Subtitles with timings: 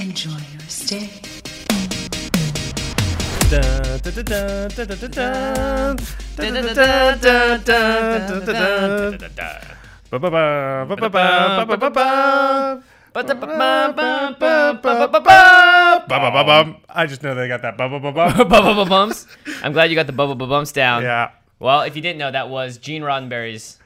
[0.00, 1.10] Enjoy your stay.
[3.52, 3.98] I
[17.06, 18.30] just know they got that bubba bubba.
[18.30, 19.26] Bubba bumps.
[19.62, 21.02] I'm glad you got the bubba bumps down.
[21.02, 21.32] Yeah.
[21.58, 23.78] Well, if you didn't know, that was Gene Roddenberry's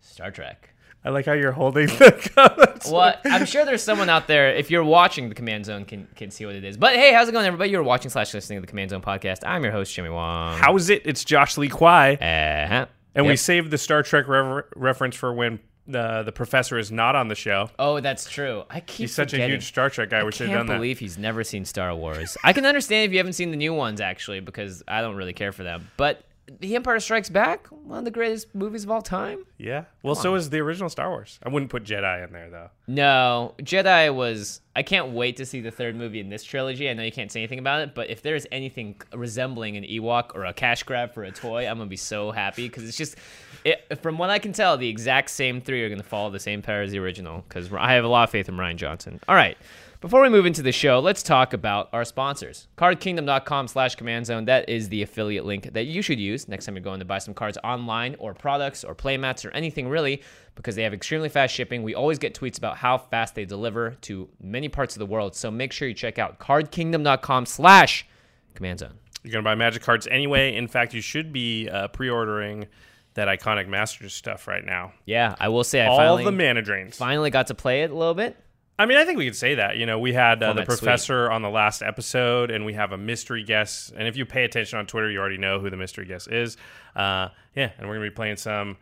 [0.00, 0.75] Star Trek.
[1.06, 2.90] I like how you're holding the comments.
[2.90, 4.52] Well, I'm sure there's someone out there.
[4.52, 6.76] If you're watching the Command Zone, can can see what it is.
[6.76, 7.70] But hey, how's it going, everybody?
[7.70, 9.38] You're watching slash listening to the Command Zone podcast.
[9.46, 10.58] I'm your host, Jimmy Wong.
[10.58, 11.02] How's it?
[11.04, 12.14] It's Josh Lee Kwai.
[12.14, 12.86] Uh-huh.
[13.14, 17.14] And we saved the Star Trek rever- reference for when the the professor is not
[17.14, 17.70] on the show.
[17.78, 18.64] Oh, that's true.
[18.68, 20.24] I keep He's such a huge Star Trek guy.
[20.24, 20.80] We should have can't done that.
[20.80, 22.36] believe he's never seen Star Wars.
[22.42, 25.32] I can understand if you haven't seen the new ones, actually, because I don't really
[25.34, 25.88] care for them.
[25.96, 26.24] But
[26.60, 29.44] The Empire Strikes Back, one of the greatest movies of all time.
[29.58, 29.84] Yeah.
[30.02, 31.40] Well, so is the original Star Wars.
[31.42, 32.70] I wouldn't put Jedi in there though.
[32.86, 34.60] No, Jedi was.
[34.76, 36.88] I can't wait to see the third movie in this trilogy.
[36.88, 40.36] I know you can't say anything about it, but if there's anything resembling an Ewok
[40.36, 43.16] or a cash grab for a toy, I'm gonna be so happy because it's just.
[43.64, 46.38] It, from what I can tell, the exact same three are going to follow the
[46.38, 49.18] same pair as the original because I have a lot of faith in Rian Johnson.
[49.26, 49.58] All right.
[50.06, 52.68] Before we move into the show, let's talk about our sponsors.
[52.78, 54.44] CardKingdom.com slash command zone.
[54.44, 57.18] That is the affiliate link that you should use next time you're going to buy
[57.18, 60.22] some cards online or products or playmats or anything really
[60.54, 61.82] because they have extremely fast shipping.
[61.82, 65.34] We always get tweets about how fast they deliver to many parts of the world.
[65.34, 68.06] So make sure you check out CardKingdom.com slash
[68.54, 69.00] command zone.
[69.24, 70.54] You're gonna buy Magic cards anyway.
[70.54, 72.68] In fact, you should be uh, pre-ordering
[73.14, 74.92] that iconic Masters stuff right now.
[75.04, 76.96] Yeah, I will say I All finally, the mana drains.
[76.96, 78.36] finally got to play it a little bit.
[78.78, 79.78] I mean, I think we could say that.
[79.78, 82.98] You know, we had uh, the professor on the last episode, and we have a
[82.98, 83.92] mystery guest.
[83.96, 86.56] And if you pay attention on Twitter, you already know who the mystery guest is.
[86.94, 88.76] Uh, yeah, and we're gonna be playing some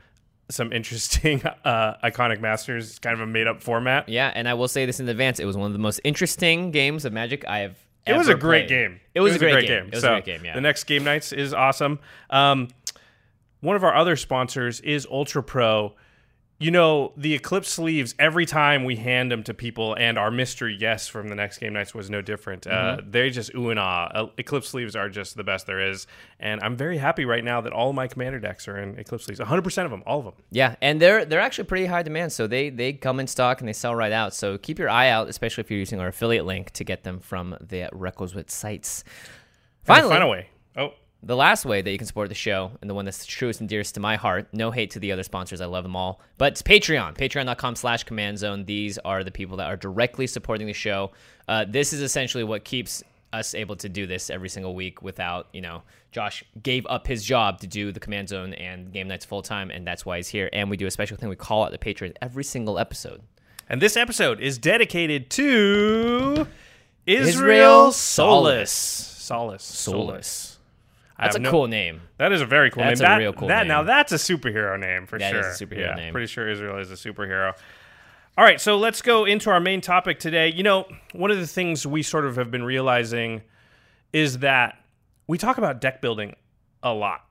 [0.50, 2.98] some interesting uh, iconic masters.
[2.98, 4.08] Kind of a made up format.
[4.08, 5.38] Yeah, and I will say this in advance.
[5.38, 7.76] It was one of the most interesting games of Magic I have.
[8.06, 8.16] Ever.
[8.16, 8.68] It was a great played.
[8.68, 9.00] game.
[9.14, 9.86] It was, a, great game.
[9.86, 10.44] It was so a great game.
[10.44, 10.54] Yeah.
[10.54, 12.00] The next game nights is awesome.
[12.28, 12.68] Um,
[13.60, 15.94] one of our other sponsors is Ultra Pro.
[16.60, 20.76] You know, the Eclipse sleeves, every time we hand them to people, and our mystery
[20.76, 22.62] guest from the next game nights was no different.
[22.62, 23.00] Mm-hmm.
[23.00, 24.08] Uh, they just ooh and ah.
[24.14, 26.06] Uh, Eclipse sleeves are just the best there is.
[26.38, 29.40] And I'm very happy right now that all my commander decks are in Eclipse sleeves.
[29.40, 30.34] 100% of them, all of them.
[30.50, 32.32] yeah, and they're they're actually pretty high demand.
[32.32, 34.32] So they they come in stock and they sell right out.
[34.32, 37.18] So keep your eye out, especially if you're using our affiliate link to get them
[37.18, 39.02] from the requisite sites.
[39.82, 40.48] Finally, Final way.
[41.26, 43.68] The last way that you can support the show and the one that's truest and
[43.68, 46.52] dearest to my heart no hate to the other sponsors i love them all but
[46.52, 50.72] it's patreon patreon.com slash command zone these are the people that are directly supporting the
[50.74, 51.10] show
[51.48, 53.02] uh, this is essentially what keeps
[53.32, 57.24] us able to do this every single week without you know josh gave up his
[57.24, 60.28] job to do the command zone and game nights full time and that's why he's
[60.28, 63.22] here and we do a special thing we call out the patriots every single episode
[63.68, 66.46] And this episode is dedicated to
[67.06, 68.70] Israel, Israel Solace.
[68.70, 69.64] Solace.
[69.64, 69.64] Solace.
[69.64, 70.53] Solace.
[71.18, 73.06] That's a no- cool name That is a very cool That's name.
[73.06, 73.68] a that, real cool that, name.
[73.68, 75.40] Now that's a superhero name for That sure.
[75.50, 76.12] is a superhero yeah, name.
[76.12, 77.52] Pretty sure Israel is a superhero.
[78.36, 80.52] All right, so let's go into our main topic today.
[80.52, 83.42] You know, one of the things we sort of have been realizing
[84.12, 84.76] is that
[85.28, 86.34] we talk about deck building
[86.82, 87.24] a lot.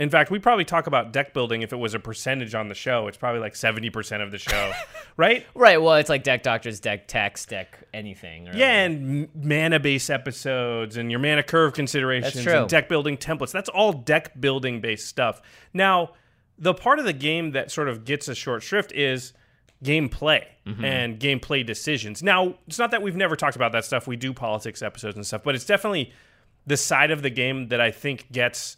[0.00, 2.74] In fact, we probably talk about deck building if it was a percentage on the
[2.74, 3.06] show.
[3.06, 4.72] It's probably like 70% of the show,
[5.16, 5.46] right?
[5.54, 5.80] Right.
[5.80, 8.48] Well, it's like deck doctors, deck techs, deck anything.
[8.48, 13.52] Or Yeah, and mana base episodes and your mana curve considerations and deck building templates.
[13.52, 15.42] That's all deck building based stuff.
[15.74, 16.14] Now,
[16.58, 19.34] the part of the game that sort of gets a short shrift is
[19.84, 20.84] gameplay Mm-hmm.
[20.84, 22.22] and gameplay decisions.
[22.22, 24.06] Now, it's not that we've never talked about that stuff.
[24.06, 26.12] We do politics episodes and stuff, but it's definitely
[26.66, 28.76] the side of the game that I think gets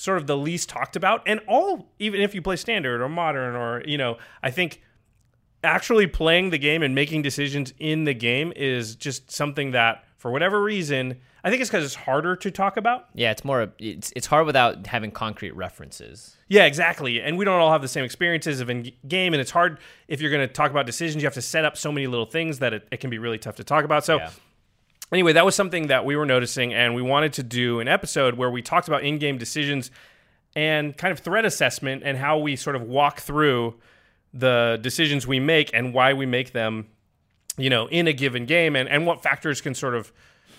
[0.00, 1.22] sort of the least talked about.
[1.26, 4.80] And all, even if you play standard or modern or, you know, I think
[5.62, 10.30] actually playing the game and making decisions in the game is just something that, for
[10.30, 13.08] whatever reason, I think it's because it's harder to talk about.
[13.14, 13.72] Yeah, it's more.
[13.78, 16.36] It's it's hard without having concrete references.
[16.48, 17.20] Yeah, exactly.
[17.20, 20.20] And we don't all have the same experiences of in game, and it's hard if
[20.20, 21.22] you're going to talk about decisions.
[21.22, 23.38] You have to set up so many little things that it, it can be really
[23.38, 24.04] tough to talk about.
[24.04, 24.30] So, Yeah.
[25.12, 28.34] Anyway, that was something that we were noticing, and we wanted to do an episode
[28.34, 29.90] where we talked about in game decisions
[30.56, 33.74] and kind of threat assessment and how we sort of walk through
[34.34, 36.86] the decisions we make and why we make them,
[37.56, 40.12] you know, in a given game and, and what factors can sort of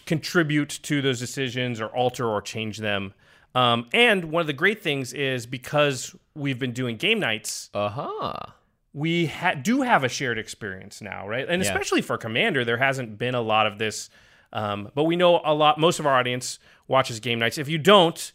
[0.06, 3.13] contribute to those decisions or alter or change them.
[3.54, 7.89] Um, and one of the great things is because we've been doing game nights, Uh
[7.89, 8.33] huh.
[8.94, 11.45] we ha- do have a shared experience now, right?
[11.47, 11.69] And Yeah.
[11.69, 14.09] especially for Commander, there hasn't been a lot of this.
[14.53, 15.80] Um, but we know a lot.
[15.80, 17.57] Most of our audience watches game nights.
[17.57, 18.31] If you don't,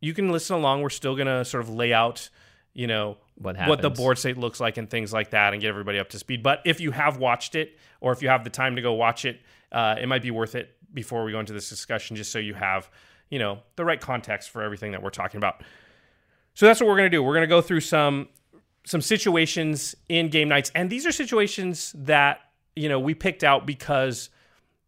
[0.00, 0.82] you can listen along.
[0.82, 2.28] We're still gonna sort of lay out,
[2.72, 5.68] you know, What what the board state looks like and things like that, and get
[5.68, 6.42] everybody up to speed.
[6.42, 9.24] But if you have watched it, or if you have the time to go watch
[9.24, 9.40] it,
[9.72, 12.54] uh, it might be worth it before we go into this discussion, just so you
[12.54, 12.90] have,
[13.28, 15.62] you know, the right context for everything that we're talking about.
[16.54, 17.22] So that's what we're gonna do.
[17.22, 18.28] We're gonna go through some
[18.84, 22.40] some situations in game nights, and these are situations that
[22.76, 24.30] you know we picked out because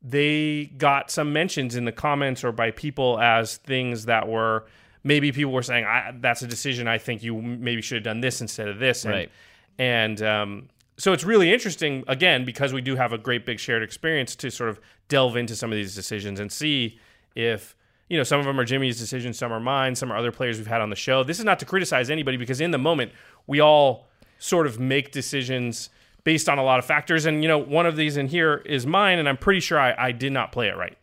[0.02, 4.66] they got some mentions in the comments or by people as things that were
[5.04, 8.20] maybe people were saying I, that's a decision I think you maybe should have done
[8.20, 9.31] this instead of this, and, Right.
[9.78, 10.69] And um,
[10.99, 14.50] so it's really interesting again because we do have a great big shared experience to
[14.50, 16.98] sort of delve into some of these decisions and see
[17.34, 17.75] if
[18.08, 20.58] you know some of them are Jimmy's decisions, some are mine, some are other players
[20.58, 21.25] we've had on the show.
[21.25, 23.12] This is not to criticize anybody because in the moment
[23.46, 24.08] we all
[24.38, 25.88] sort of make decisions
[26.24, 28.86] based on a lot of factors, and you know one of these in here is
[28.86, 30.96] mine, and I'm pretty sure I, I did not play it right.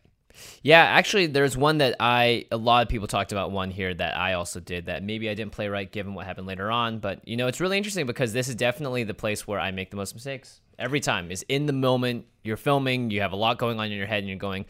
[0.62, 4.16] Yeah, actually, there's one that I a lot of people talked about one here that
[4.16, 6.98] I also did that maybe I didn't play right given what happened later on.
[6.98, 9.90] But you know, it's really interesting because this is definitely the place where I make
[9.90, 11.30] the most mistakes every time.
[11.30, 14.18] Is in the moment you're filming, you have a lot going on in your head,
[14.18, 14.66] and you're going,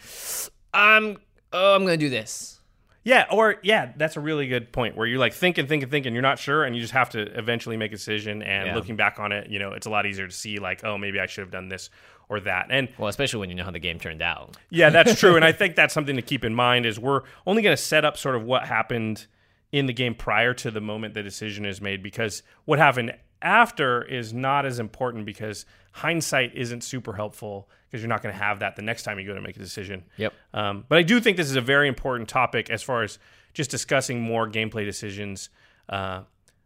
[0.72, 1.18] "I'm
[1.52, 2.59] oh, I'm gonna do this."
[3.02, 6.20] Yeah, or yeah, that's a really good point where you're like thinking, thinking, thinking, you're
[6.22, 8.42] not sure, and you just have to eventually make a decision.
[8.42, 8.74] And Yeah.
[8.74, 11.18] looking back on it, you know, it's a lot easier to see like, oh, maybe
[11.18, 11.88] I should have done this
[12.28, 12.66] or that.
[12.70, 14.56] And Well, especially when you know how the game turned out.
[14.68, 15.34] yeah, that's true.
[15.36, 18.04] and I think that's something to keep in mind is we're only going to set
[18.04, 19.26] up sort of what happened
[19.72, 24.02] in the game prior to the moment the decision is made because what happened after
[24.02, 28.60] is not as important because hindsight isn't super helpful because you're not going to have
[28.60, 30.04] that the next time you go to make a decision.
[30.16, 30.32] Yep.
[30.54, 33.18] Um, but I do think this is a very important topic as far as
[33.52, 35.48] just discussing more gameplay decisions.
[35.88, 36.22] Uh,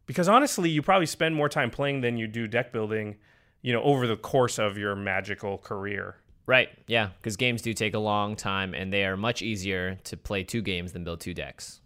[0.06, 3.17] because honestly, you probably spend more time playing than you do deck building,
[3.62, 6.17] you know, over the course of your magical career.
[6.47, 6.69] Right.
[6.87, 10.44] Yeah, because games do take a long time, and they are much easier to play
[10.44, 11.81] two games than build two decks.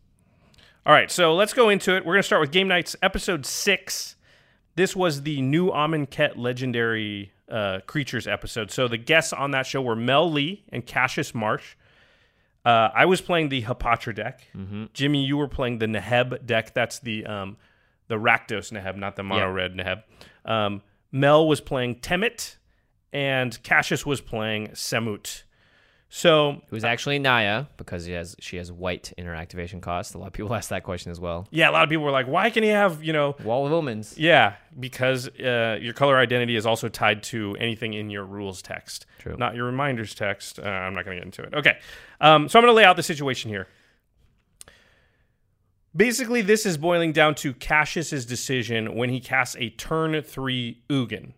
[0.85, 2.05] All right, so let's go into it.
[2.05, 4.17] We're going to start with Game Nights, episode six.
[4.79, 8.71] This was the new Amonkhet legendary uh, creatures episode.
[8.71, 11.75] So the guests on that show were Mel Lee and Cassius Marsh.
[12.65, 14.43] Uh, I was playing the Hapatra deck.
[14.93, 16.75] Jimmy, you were playing the Neheb deck.
[16.75, 17.57] That's the um,
[18.07, 19.53] the Rakdos Neheb, not the mono Yeah.
[19.53, 20.05] red Neheb.
[20.45, 22.57] Um, Mel was playing Temmet,
[23.13, 25.43] and Cassius was playing Samut.
[26.11, 30.15] So Who's actually Naya because she has she has white interactivation cost.
[30.15, 31.47] A lot of people ask that question as well.
[31.51, 33.73] yeah, a lot of people were like, "Why can he have you know Wall of
[33.73, 34.17] Omens.
[34.17, 39.05] Yeah, because uh, your color identity is also tied to anything in your rules text,
[39.19, 39.37] True.
[39.39, 40.59] not your reminders text.
[40.59, 41.55] Uh, I'm not going to get into it.
[41.55, 41.79] Okay,
[42.23, 43.69] um, so I'm going to lay out the situation here.
[45.95, 51.33] Basically, this is boiling down to Cassius's decision when he casts a turn three Ugin.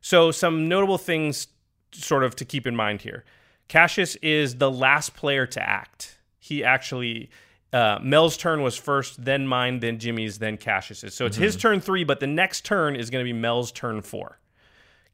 [0.00, 1.48] So, some notable things
[1.92, 3.24] sort of to keep in mind here.
[3.68, 6.18] Cassius is the last player to act.
[6.38, 7.30] He actually,
[7.72, 11.14] uh, Mel's turn was first, then mine, then Jimmy's, then Cassius's.
[11.14, 14.02] So it's his turn three, but the next turn is going to be Mel's turn
[14.02, 14.38] four.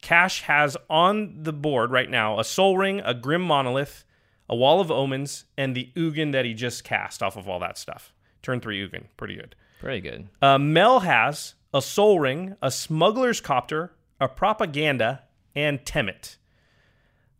[0.01, 4.03] Cash has on the board right now a Sol Ring, a Grim Monolith,
[4.49, 7.77] a Wall of Omens, and the Ugin that he just cast off of all that
[7.77, 8.13] stuff.
[8.41, 9.05] Turn three Ugin.
[9.17, 9.55] Pretty good.
[9.79, 10.27] Pretty good.
[10.41, 15.23] Uh, Mel has a Sol Ring, a Smuggler's Copter, a Propaganda,
[15.55, 16.35] and Temmet.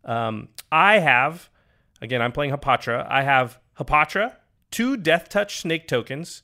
[0.04, 1.50] Um, I have,
[2.02, 3.08] again, I'm playing Hapatra.
[3.10, 4.36] I have Hapatra,
[4.72, 6.44] two Death Touch Snake tokens,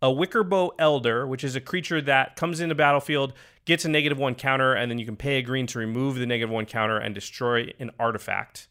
[0.00, 3.32] a Wickerbough Elder, which is a creature that comes into battlefield,
[3.64, 6.26] gets a negative one counter, and then you can pay a green to remove the
[6.26, 8.68] negative one counter and destroy an artifact.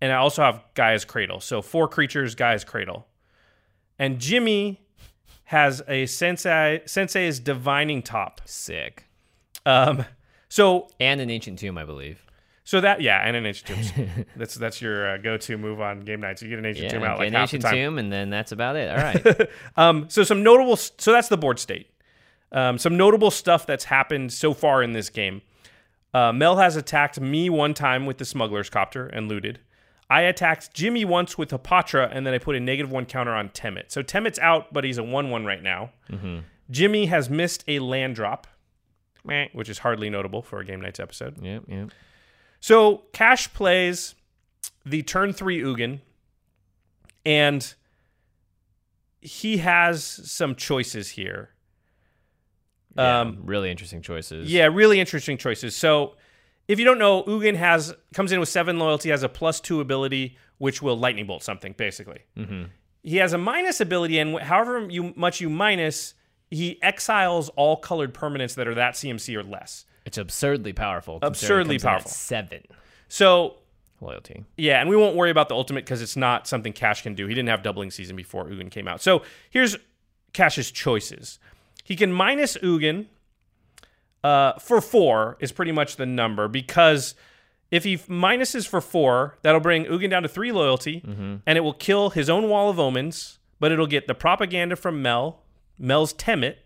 [0.00, 1.40] And I also have Gaea's Cradle.
[1.40, 3.06] So four creatures, Gaea's Cradle.
[3.98, 4.84] And Jimmy
[5.44, 8.40] has a Sensei Sensei's Divining Top.
[8.44, 9.06] Sick.
[9.64, 10.04] Um,
[10.48, 12.26] so And an ancient tomb, I believe.
[12.72, 14.24] So that yeah, and an ancient tomb.
[14.36, 16.40] that's that's your uh, go-to move on game nights.
[16.40, 17.74] You get an ancient Yeah, tomb out like an half the time.
[17.74, 18.88] tomb, and then that's about it.
[18.88, 18.96] All
[19.36, 19.50] right.
[19.76, 20.76] Um, so some notable.
[20.76, 21.90] So that's the board state.
[22.50, 25.42] Um, some notable stuff that's happened so far in this game.
[26.14, 29.58] Uh, Mel has attacked me one time with the smuggler's copter and looted.
[30.08, 33.50] I attacked Jimmy once with Hapatra, and then I put a negative one counter on
[33.50, 33.92] Temmet.
[33.92, 35.90] So Temmet's out, but he's a one-one right now.
[36.70, 38.46] Jimmy has missed a land drop,
[39.52, 41.36] which is hardly notable for a game nights episode.
[41.44, 41.90] yep, yep.
[42.62, 44.14] So Cash plays
[44.86, 45.98] the turn three Ugin,
[47.26, 47.74] and
[49.20, 51.50] he has some choices here.
[52.96, 54.50] Yeah, Um, really interesting choices.
[54.50, 55.74] Yeah, really interesting choices.
[55.74, 56.14] So
[56.68, 59.80] if you don't know, Ugin has comes in with seven loyalty, has a plus two
[59.80, 62.20] ability, which will lightning bolt something basically.
[62.38, 62.64] Mm-hmm.
[63.02, 66.14] He has a minus ability, and however you, much you minus,
[66.48, 69.84] he exiles all colored permanents that are that CMC or less.
[70.04, 71.18] It's absurdly powerful.
[71.22, 72.10] Absurdly it comes in at powerful.
[72.10, 72.62] Seven
[73.08, 73.56] So
[74.00, 74.44] loyalty.
[74.56, 77.26] Yeah, and we won't worry about the ultimate because it's not something Cash can do.
[77.26, 79.00] He didn't have doubling season before Ugin came out.
[79.00, 79.76] So here's
[80.32, 81.38] Cash's choices.
[81.84, 83.06] He can minus Ugin
[84.24, 87.14] uh, for four is pretty much the number because
[87.70, 91.72] if he minuses for four, that'll bring Ugin down to three loyalty, and it will
[91.72, 95.40] kill his own Wall of Omens, but it'll get the propaganda from Mel,
[95.78, 96.56] Mel's Temmet,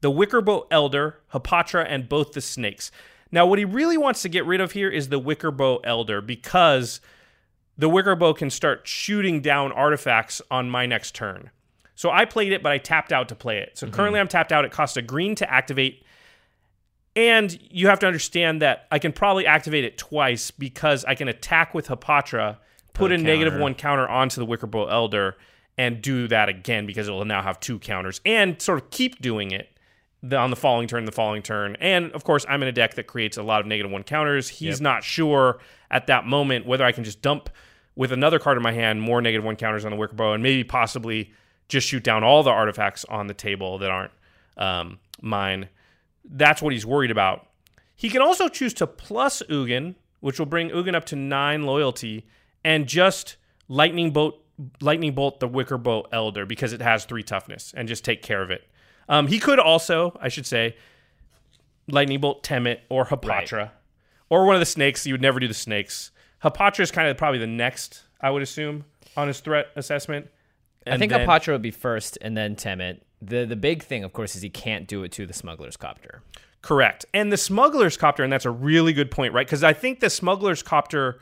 [0.00, 2.90] the Wickerbough Elder, Hapatra, and both the snakes.
[3.30, 7.00] Now, what he really wants to get rid of here is the Wickerbough Elder because
[7.76, 11.50] the Wickerbough can start shooting down artifacts on my next turn.
[11.94, 13.76] So I played it, but I tapped out to play it.
[13.76, 13.94] So mm-hmm.
[13.94, 14.64] currently I'm tapped out.
[14.64, 16.04] It costs a green to activate.
[17.16, 21.26] And you have to understand that I can probably activate it twice because I can
[21.26, 22.58] attack with Hapatra,
[22.94, 23.18] put a a
[23.50, 23.62] counter.
[23.62, 25.36] one counter onto the Wickerbough Elder,
[25.76, 29.22] and do that again because it will now have two counters and sort of keep
[29.22, 29.77] doing it
[30.22, 31.76] the, on the following turn, the following turn.
[31.80, 34.48] And of course, I'm in a deck that creates a lot of negative one counters.
[34.48, 34.80] He's Yep.
[34.80, 35.58] not sure
[35.90, 37.50] at that moment whether I can just dump
[37.94, 40.64] with another card in my hand more negative one counters on the Wickerbough and maybe
[40.64, 41.32] possibly
[41.68, 44.12] just shoot down all the artifacts on the table that aren't
[44.56, 45.68] um, mine.
[46.24, 47.46] That's what he's worried about.
[47.96, 52.26] He can also choose to plus Ugin, which will bring Ugin up to nine loyalty,
[52.64, 53.36] and just
[53.68, 54.40] lightning bolt
[54.80, 58.50] lightning bolt the Wickerbough Elder because it has three toughness and just take care of
[58.50, 58.67] it.
[59.08, 60.76] Um, he could also, I should say,
[61.88, 63.70] lightning bolt Temmet or Hapatra,
[64.28, 65.06] or one of the snakes.
[65.06, 66.10] You would never do the snakes.
[66.44, 68.84] Hapatra is kind of probably the next, I would assume,
[69.16, 70.28] on his threat assessment.
[70.86, 73.00] I think then- Hapatra would be first, and then Temmet.
[73.20, 76.22] The the big thing, of course, is he can't do it to the smuggler's copter.
[76.62, 77.04] Correct.
[77.14, 79.46] And the smuggler's copter, and that's a really good point, right?
[79.46, 81.20] Because I think the smuggler's copter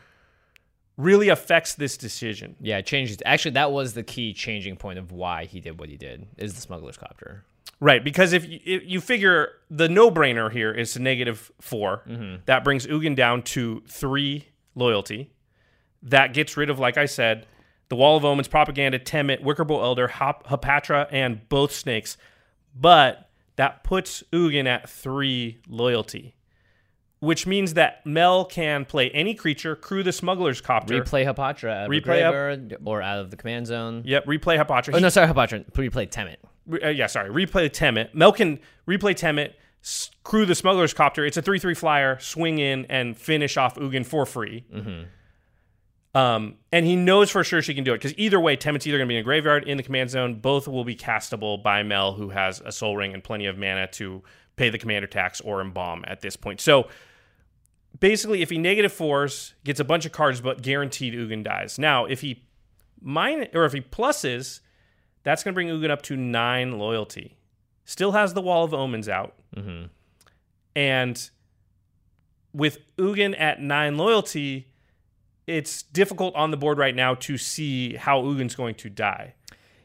[0.96, 2.56] really affects this decision.
[2.60, 3.18] Yeah, it changes.
[3.24, 6.26] Actually, that was the key changing point of why he did what he did.
[6.38, 7.44] Is the smuggler's copter?
[7.78, 12.36] Right, because if you, if you figure the no-brainer here is to negative 4, mm-hmm.
[12.46, 15.32] that brings Ugin down to three loyalty.
[16.02, 17.46] That gets rid of, like I said,
[17.88, 22.16] the Wall of Omens, Propaganda, Temmet, Wickerbough Elder, Hap- Hapatra, and both snakes.
[22.74, 26.34] But that puts Ugin at three loyalty,
[27.20, 31.02] which means that Mel can play any creature, crew the Smuggler's Copter.
[31.02, 34.02] Replay Hapatra out of the Replay or out of the command zone.
[34.06, 34.94] Yep, replay Hapatra.
[34.94, 35.70] Oh no, sorry, Hapatra.
[35.72, 36.36] Replay Temmet.
[36.70, 38.14] Uh, yeah, sorry, replay Temmet.
[38.14, 38.58] Mel can
[38.88, 41.24] replay Temmet, s- crew the smuggler's copter.
[41.24, 44.64] It's a three-three flyer, swing in and finish off Ugin for free.
[46.14, 48.96] Um, and he knows for sure she can do it because either way, Temmet's either
[48.96, 50.40] going to be in a graveyard in the command zone.
[50.40, 53.86] Both will be castable by Mel, who has a Sol Ring and plenty of mana
[53.92, 54.22] to
[54.56, 56.60] pay the commander tax or embalm at this point.
[56.62, 56.88] So
[58.00, 61.78] basically, if he negative fours, gets a bunch of cards, but guaranteed Ugin dies.
[61.78, 62.42] Now, if he
[62.98, 64.60] mine or if he pluses,
[65.26, 67.36] that's going to bring Ugin up to nine loyalty.
[67.84, 69.34] Still has the Wall of Omens out.
[69.56, 69.86] Mm-hmm.
[70.76, 71.30] And
[72.52, 74.68] with Ugin at nine loyalty,
[75.48, 79.34] it's difficult on the board right now to see how Ugin's going to die.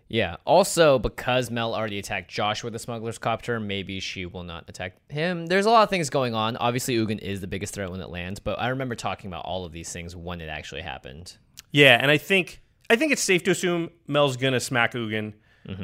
[0.08, 0.36] Yeah.
[0.46, 4.94] Also, because Mel already attacked Josh with the smuggler's copter, maybe she will not attack
[5.10, 5.48] him.
[5.48, 6.56] There's a lot of things going on.
[6.58, 9.66] Obviously, Ugin is the biggest threat when it lands, but I remember talking about all
[9.66, 11.38] of these things when it actually happened.
[11.72, 15.34] Yeah, and I think I think it's safe to assume Mel's gonna smack Ugin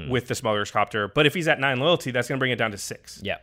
[0.10, 1.08] with the smuggler's copter.
[1.08, 3.22] But if he's at nine loyalty, that's gonna bring it down to six.
[3.24, 3.38] Yeah.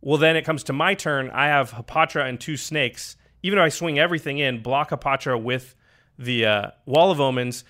[0.00, 1.30] Well, then it comes to my turn.
[1.30, 3.16] I have Hapatra and two snakes.
[3.42, 5.74] Even if I swing everything in, block Hapatra with
[6.18, 7.64] the uh, Wall of Omens,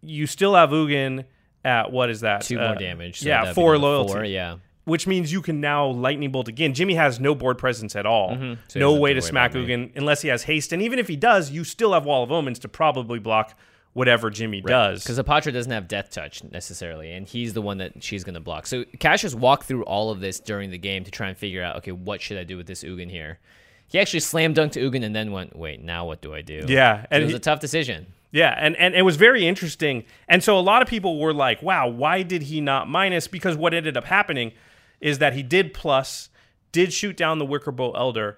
[0.00, 1.24] you still have Ugin.
[1.64, 2.42] at what is that?
[2.42, 3.20] Two Uh, more damage.
[3.20, 4.12] so yeah, four loyalty.
[4.12, 4.56] Four, yeah.
[4.84, 6.72] which means you can now lightning bolt again.
[6.72, 8.30] Jimmy has no board presence at all.
[8.30, 8.60] Mm-hmm.
[8.68, 9.52] So no way to to smack.
[9.52, 10.72] Ugin unless he has haste.
[10.72, 13.58] And even if he does, you still have Wall of Omens to probably block
[13.98, 15.02] whatever Jimmy does.
[15.02, 18.40] Because Hapatra doesn't have Death Touch necessarily, and he's the one that she's going to
[18.40, 18.66] block.
[18.68, 21.62] So Cash Cassius walked through all of this during the game to try and figure
[21.64, 23.40] out, okay, what should I do with this Ugin here?
[23.88, 26.64] He actually slam dunked Ugin and then went, wait, now what do I do?
[26.68, 28.06] Yeah, So it was he- a tough decision.
[28.30, 30.04] Yeah, and, and it was very interesting.
[30.28, 33.26] And so a lot of people were like, wow, why did he not minus?
[33.26, 34.52] Because what ended up happening
[35.00, 36.28] is that he did plus,
[36.70, 38.36] did shoot down the Wickerbough Elder.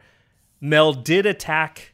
[0.60, 1.92] Mel did attack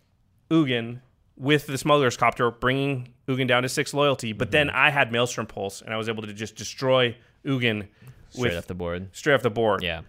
[0.50, 1.00] Ugin
[1.36, 4.32] with the Smuggler's Copter, bringing Ugin down to six loyalty.
[4.32, 4.76] But then Mm-hmm.
[4.76, 7.88] I had Maelstrom Pulse, and I was able to just destroy Ugin
[8.30, 9.08] Straight with off the board.
[9.14, 9.82] straight off the board.
[9.82, 10.02] Yeah.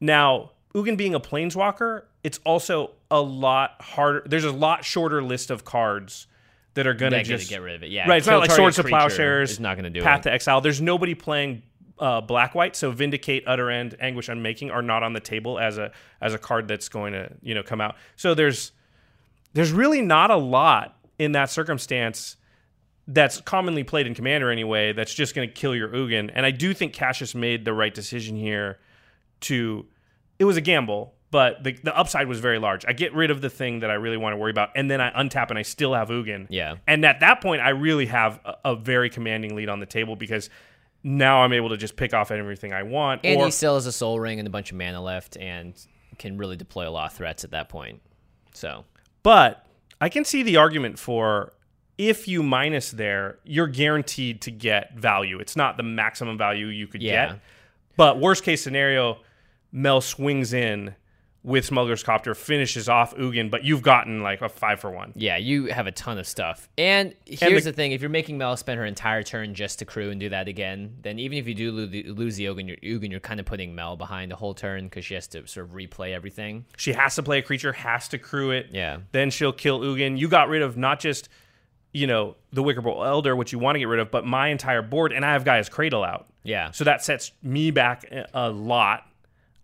[0.00, 4.22] Now, Ugin being a planeswalker, it's also a lot harder.
[4.26, 6.26] There's a lot shorter list of cards
[6.74, 8.08] that are going to just get rid of it, yeah.
[8.08, 9.50] Right, it's not like Swords to Plowshares.
[9.52, 10.04] It's not gonna do it.
[10.04, 10.22] Path it.
[10.30, 10.60] to Exile.
[10.62, 11.62] There's nobody playing
[11.98, 15.76] uh, Black White, so Vindicate, Utter End, Anguish, Unmaking are not on the table as
[15.76, 17.96] a as a card that's going to you know come out.
[18.16, 18.72] So there's
[19.52, 22.36] there's really not a lot in that circumstance
[23.08, 24.92] that's commonly played in Commander anyway.
[24.92, 27.92] That's just going to kill your Ugin, and I do think Cassius made the right
[27.92, 28.78] decision here.
[29.40, 29.86] To
[30.38, 32.86] it was a gamble, but the the upside was very large.
[32.86, 35.00] I get rid of the thing that I really want to worry about, and then
[35.00, 36.46] I untap and I still have Ugin.
[36.48, 36.76] Yeah.
[36.86, 40.14] And at that point, I really have a, a very commanding lead on the table
[40.14, 40.48] because
[41.02, 43.22] now I'm able to just pick off everything I want.
[43.24, 45.74] And or he still has a Sol Ring and a bunch of mana left and
[46.18, 48.00] can really deploy a lot of threats at that point.
[48.54, 48.84] So,
[49.22, 49.64] But
[50.00, 51.52] I can see the argument for
[51.98, 55.38] if you minus there, you're guaranteed to get value.
[55.38, 57.28] It's not the maximum value you could Yeah.
[57.28, 57.38] get.
[57.96, 59.18] But worst case scenario,
[59.70, 60.94] Mel swings in
[61.44, 65.12] with Smuggler's Copter, finishes off Ugin, but you've gotten like a five for one.
[65.16, 66.68] yeah, you have a ton of stuff.
[66.78, 69.84] And here's the- the, thing if you're making Mel spend her entire turn just to
[69.84, 73.10] crew and do that again, then even if you do lose the, Ugin, you're, Ugin,
[73.10, 75.72] you're kind of putting Mel behind the whole turn because she has to sort of
[75.74, 76.64] replay everything.
[76.76, 78.68] She has to play a creature, has to crew it.
[78.70, 78.98] Yeah.
[79.10, 80.16] Then she'll kill Ugin.
[80.18, 81.28] You got rid of not just,
[81.92, 84.80] you know, the Wickerbough Elder, which you want to get rid of, but my entire
[84.82, 86.26] board, and I have Gaea's Cradle out.
[86.44, 86.70] Yeah.
[86.70, 89.08] So that sets me back a- a lot.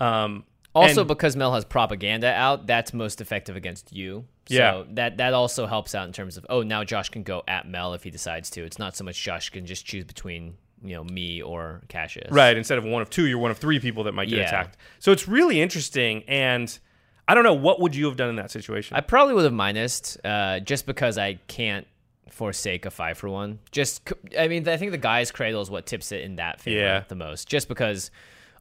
[0.00, 0.44] Um,
[0.82, 4.24] Also, and- because Mel has propaganda out, that's most effective against you.
[4.48, 4.82] So Yeah.
[4.94, 7.94] that that also helps out in terms of oh now Josh can go at Mel
[7.94, 8.62] if he decides to.
[8.64, 12.30] It's not so much Josh can just choose between you know me or Cassius.
[12.30, 12.56] Right.
[12.56, 14.46] Instead of one of two, you're one of three people that might get Yeah.
[14.46, 14.76] attacked.
[15.00, 16.22] So it's really interesting.
[16.28, 16.78] And
[17.26, 18.96] I don't know, what would you have done in that situation?
[18.96, 21.86] I probably would have minused uh, just because I can't
[22.30, 23.58] forsake a five for one.
[23.72, 26.78] Just I mean I think the Gaea's Cradle is what tips it in that favor
[26.80, 27.04] Yeah.
[27.08, 27.48] the most.
[27.48, 28.10] Just because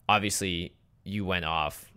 [0.08, 0.72] obviously
[1.04, 1.87] you went off.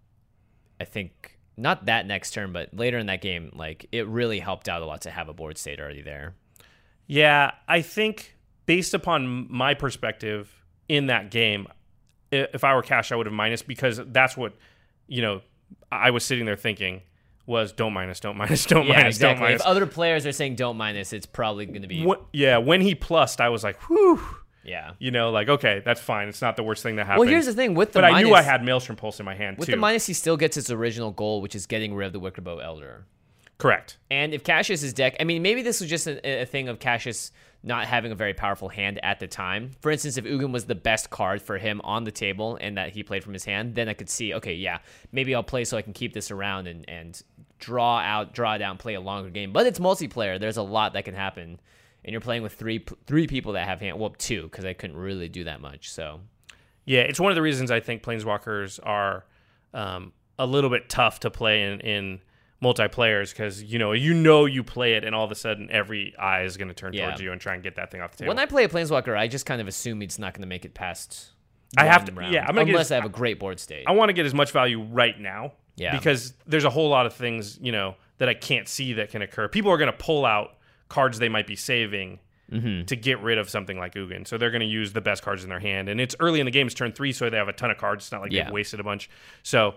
[0.81, 4.67] I think not that next turn, but later in that game, like it really helped
[4.67, 6.33] out a lot to have a board state already there.
[7.07, 10.51] yeah, I think based upon my perspective
[10.89, 11.67] in that game,
[12.31, 14.53] if I were Cash, I would have minus because that's what,
[15.07, 15.41] you know,
[15.91, 17.01] I was sitting there thinking
[17.45, 19.39] was don't minus, don't minus, don't Yeah, minus, exactly.
[19.39, 19.61] don't minus.
[19.61, 22.95] If other players are saying don't minus, it's probably going to be yeah, when he
[22.95, 24.21] plussed, I was like, whew.
[24.63, 24.93] Yeah.
[24.99, 26.27] You know, like, okay, that's fine.
[26.27, 27.21] It's not the worst thing that happened.
[27.21, 29.35] Well, here's the thing with the but I knew I had Maelstrom Pulse in my
[29.35, 29.61] hand, too.
[29.61, 29.73] with too.
[29.73, 32.63] the minus, he still gets his original goal, which is getting rid of the Wickerbough
[32.63, 33.05] Elder.
[33.57, 33.97] Correct.
[34.09, 37.31] And if Cassius's deck, I mean, maybe this was just a, a thing of Cassius
[37.63, 39.71] not having a very powerful hand at the time.
[39.81, 42.89] For instance, if Ugin was the best card for him on the table and that
[42.89, 44.79] he played from his hand, then I could see, okay, yeah,
[45.11, 47.21] maybe I'll play so I can keep this around and, and
[47.59, 49.53] draw out, draw down, play a longer game.
[49.53, 50.39] But it's multiplayer.
[50.39, 51.59] There's a lot that can happen.
[52.03, 54.97] And you're playing with three three people that have hand, well, two, because I couldn't
[54.97, 55.89] really do that much.
[55.91, 56.21] So,
[56.85, 59.25] Yeah, it's one of the reasons I think planeswalkers are
[59.73, 62.19] um, a little bit tough to play in, in
[62.61, 66.15] multiplayers because you know you know you play it and all of a sudden every
[66.17, 67.07] eye is going to turn Yeah.
[67.07, 68.29] towards you and try and get that thing off the table.
[68.29, 70.65] when I play a Planeswalker, I just kind of assume it's not going to make
[70.65, 71.31] it past.
[71.77, 73.85] I have to- round, yeah, I'm unless I have a great board state.
[73.87, 75.53] I want to get as much value right now.
[75.77, 75.95] Yeah.
[75.97, 79.21] Because there's a whole lot of things, you know, that I can't see that can
[79.21, 79.47] occur.
[79.47, 80.57] People are going to pull out
[80.91, 82.19] cards they might be saving
[82.51, 82.83] Mm-hmm.
[82.87, 84.27] to get rid of something like Ugin.
[84.27, 85.87] So they're going to use the best cards in their hand.
[85.87, 87.77] And it's early in the game, it's turn three, so they have a ton of
[87.77, 88.03] cards.
[88.03, 88.43] It's not like Yeah.
[88.43, 89.09] they've wasted a bunch.
[89.41, 89.75] So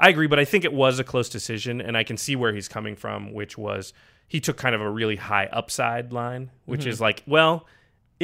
[0.00, 1.82] I agree, but I think it was a close decision.
[1.82, 3.92] And I can see where he's coming from, which was
[4.26, 6.88] he took kind of a really high upside line, which Mm-hmm.
[6.88, 7.66] is like, well,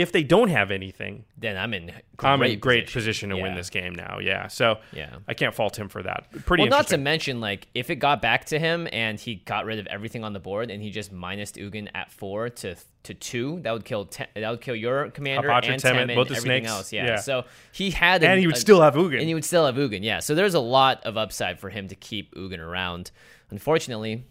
[0.00, 1.86] if they don't have anything, then I'm in
[2.16, 4.18] great I'm in great position, position, to win this game now.
[4.18, 4.48] Yeah.
[4.48, 5.16] So Yeah.
[5.28, 6.26] I can't fault him for that.
[6.46, 9.64] Pretty Well, not to mention, like, if it got back to him and he got
[9.64, 13.14] rid of everything on the board and he just minused Ugin at four to to
[13.14, 16.64] two, that would kill that would kill your commander Hapatra, and Temmet, both the everything
[16.64, 16.70] snakes.
[16.70, 16.92] else.
[16.92, 17.06] Yeah.
[17.06, 17.16] Yeah.
[17.16, 19.18] So he had, and a- he would a- still have Ugin.
[19.20, 20.00] and he would still have Ugin.
[20.02, 20.18] Yeah.
[20.18, 23.10] So there's a lot of upside for him to keep Ugin around.
[23.50, 24.24] Unfortunately,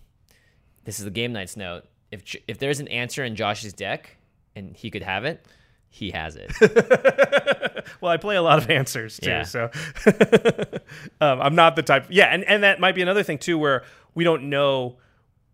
[0.86, 1.86] this is the game night's note.
[2.12, 4.18] If if there's an answer in Josh's deck
[4.56, 5.46] and he could have it,
[5.90, 6.52] he has it.
[8.02, 9.44] well, I play a lot of answers too, Yeah.
[9.44, 9.70] so
[11.22, 12.06] um, I'm not the type.
[12.10, 13.84] Yeah, and, and that might be another thing too, where
[14.16, 14.98] we don't know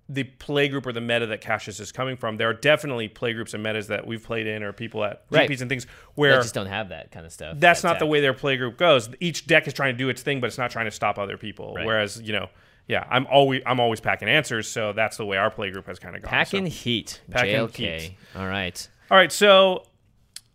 [0.08, 2.38] the play group or the meta that Cassius is coming from.
[2.38, 5.50] There are definitely play groups and metas that we've played in, or people at Right.
[5.50, 7.58] GPs and things where just don't have that kind of stuff.
[7.60, 9.10] that's that not the way their play group goes.
[9.20, 11.38] Each deck is trying to do its thing, but it's not trying to stop other
[11.38, 11.74] people.
[11.76, 11.86] Right.
[11.86, 12.50] Whereas you know,
[12.88, 15.98] yeah, I'm always I'm always packing answers, so that's the way our play group has
[15.98, 16.30] kind of gone.
[16.30, 16.72] Packing so.
[16.72, 17.22] heat.
[17.32, 17.76] Packing JLK.
[18.02, 18.16] heat.
[18.36, 18.88] All right.
[19.10, 19.86] All right, so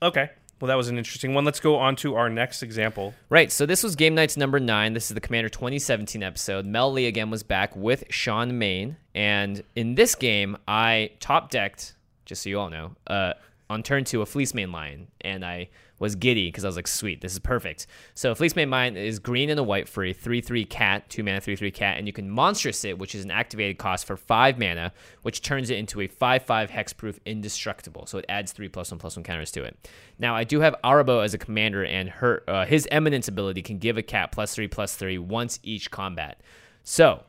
[0.02, 1.44] okay, well that was an interesting one.
[1.44, 3.14] Let's go on to our next example.
[3.28, 4.92] Right, so this was game nights number nine.
[4.92, 6.66] This is the Commander 2017 episode.
[6.66, 11.94] Mel Lee again was back with Sean Main, and in this game, I top decked,
[12.24, 13.34] just so you all know, uh,
[13.68, 15.68] on turn two a Fleecemane Lion, and I
[16.00, 17.86] was giddy because I was like, sweet, this is perfect.
[18.14, 21.40] So Fleecemane Mine is green and a white for a 3 3 cat, 2 mana,
[21.40, 24.58] 3 3 cat, and you can monstrous it, which is an activated cost for 5
[24.58, 28.06] mana, which turns it into a 5 5 hexproof indestructible.
[28.06, 29.88] So it adds 3 plus 1 plus 1 counters to it.
[30.18, 33.78] Now, I do have Arahbo as a commander, and her uh, his Eminence ability can
[33.78, 36.40] give a cat plus 3 plus 3 once each combat.
[36.82, 37.22] So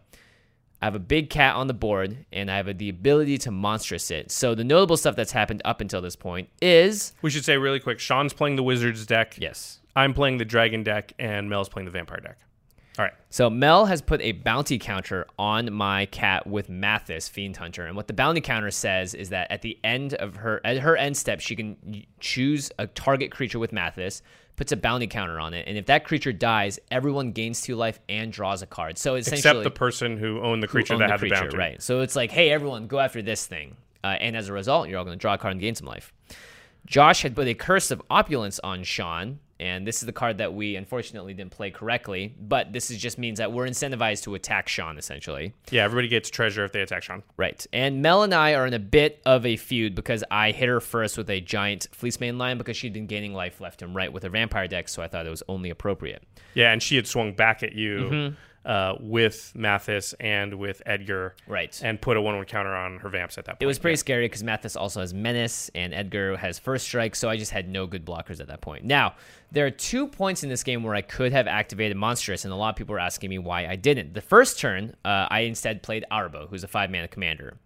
[0.82, 4.10] I have a big cat on the board, and I have the ability to monstrous
[4.10, 4.32] it.
[4.32, 7.80] So the notable stuff that's happened up until this point is We should say really
[7.80, 9.36] quick: Sean's playing the Wizards deck.
[9.38, 9.80] yes.
[9.96, 12.38] I'm playing the Dragon deck, and Mel's playing the Vampire deck.
[13.00, 13.14] All right.
[13.30, 17.96] So Mel has put a bounty counter on my cat with Mathas Fiend Hunter, and
[17.96, 21.16] what the bounty counter says is that at the end of her at her end
[21.16, 24.22] step, she can choose a target creature with Mathas,
[24.58, 28.02] puts a bounty counter on it, and if that creature dies, everyone gains two life
[28.10, 28.98] and draws a card.
[28.98, 31.42] So essentially, Except the person who owned the creature owned that the had creature, the
[31.44, 31.58] bounty.
[31.58, 31.82] right?
[31.82, 35.00] So it's like, hey, everyone, go after this thing, uh, and as a result, you're
[35.00, 36.12] all going to draw a card and gain some life.
[36.86, 40.54] Josh had put a curse of opulence on Sean, and this is the card that
[40.54, 42.36] we unfortunately didn't play correctly.
[42.40, 46.30] But this is just means that we're incentivized to attack Sean essentially, Yeah, everybody gets
[46.30, 47.24] treasure if they attack Sean.
[47.38, 47.66] right?
[47.72, 50.82] And Mel and I are in a bit of a feud because I hit her
[50.82, 54.24] first with a giant Fleecemane Lion because she'd been gaining life left and right with
[54.24, 56.24] her vampire deck, so I thought it was only appropriate.
[56.56, 58.36] Yeah, and she had swung back at you Mm-hmm.
[58.64, 61.34] Uh, with Mathas and with Edgar.
[61.48, 61.82] Right.
[61.84, 63.64] And put a one-one counter on her vamps at that point.
[63.64, 67.28] It was pretty scary because Mathas also has Menace and Edgar has First Strike, so
[67.28, 68.86] I just had no good blockers at that point.
[68.86, 69.16] Now,
[69.52, 72.56] there are two points in this game where I could have activated Monstrous, and a
[72.56, 74.14] lot of people were asking me why I didn't.
[74.14, 77.58] The first turn, uh, I instead played Arahbo, who's a five mana commander,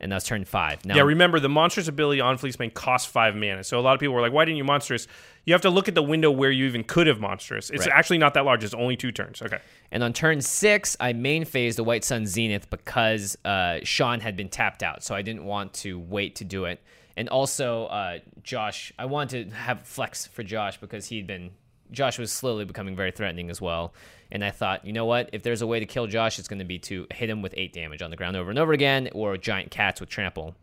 [0.00, 0.82] and that was turn five.
[0.86, 3.64] Now, Yeah, remember the monstrous ability on Fleecemane costs five mana.
[3.64, 5.08] So a lot of people were like, "Why didn't you monstrous?"
[5.48, 7.70] You have to look at the window where you even could have monstrous.
[7.70, 7.96] It's Right.
[7.96, 8.62] actually not that large.
[8.62, 9.40] It's only two turns.
[9.40, 9.56] Okay.
[9.90, 14.36] And on turn six, I main phased the White Sun Zenith because uh, Sean had
[14.36, 16.82] been tapped out, so I didn't want to wait to do it.
[17.16, 21.52] And also, uh, Josh, I wanted to have flex for Josh because he'd been.
[21.92, 23.94] Josh was slowly becoming very threatening as well.
[24.30, 25.30] And I thought, you know what?
[25.32, 27.54] If there's a way to kill Josh, it's going to be to hit him with
[27.56, 30.54] eight damage on the ground over and over again, or giant cats with trample.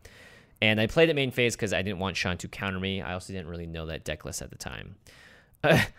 [0.62, 3.02] And I played it main phase because I didn't want Sean to counter me.
[3.02, 4.96] I also didn't really know that deck list at the time.
[5.64, 5.92] Unfortunately,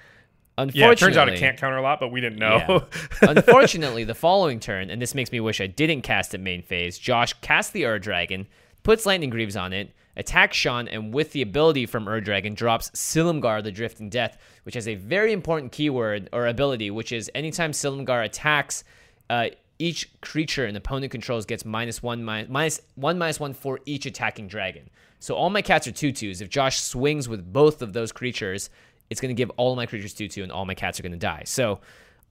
[0.81, 2.57] Yeah, it turns out it can't counter a lot, but we didn't know.
[2.69, 2.81] yeah.
[3.29, 6.99] Unfortunately, the following turn, and this makes me wish I didn't cast it main phase,
[6.99, 8.47] Josh casts the Ur Dragon,
[8.83, 12.91] puts Lightning Greaves on it, attacks Sean, and with the ability from Ur Dragon, drops
[12.91, 17.73] Silumgar the Drifting Death, which has a very important keyword or ability, which is anytime
[17.73, 18.83] Silumgar attacks,
[19.29, 23.81] uh, each creature an opponent controls gets minus one, minus, minus one, minus one for
[23.87, 24.89] each attacking dragon.
[25.19, 26.41] So all my cats are two twos.
[26.41, 28.71] If Josh swings with both of those creatures,
[29.11, 31.13] it's going to give all my creatures two two, and all my cats are going
[31.13, 31.43] to die.
[31.45, 31.81] So,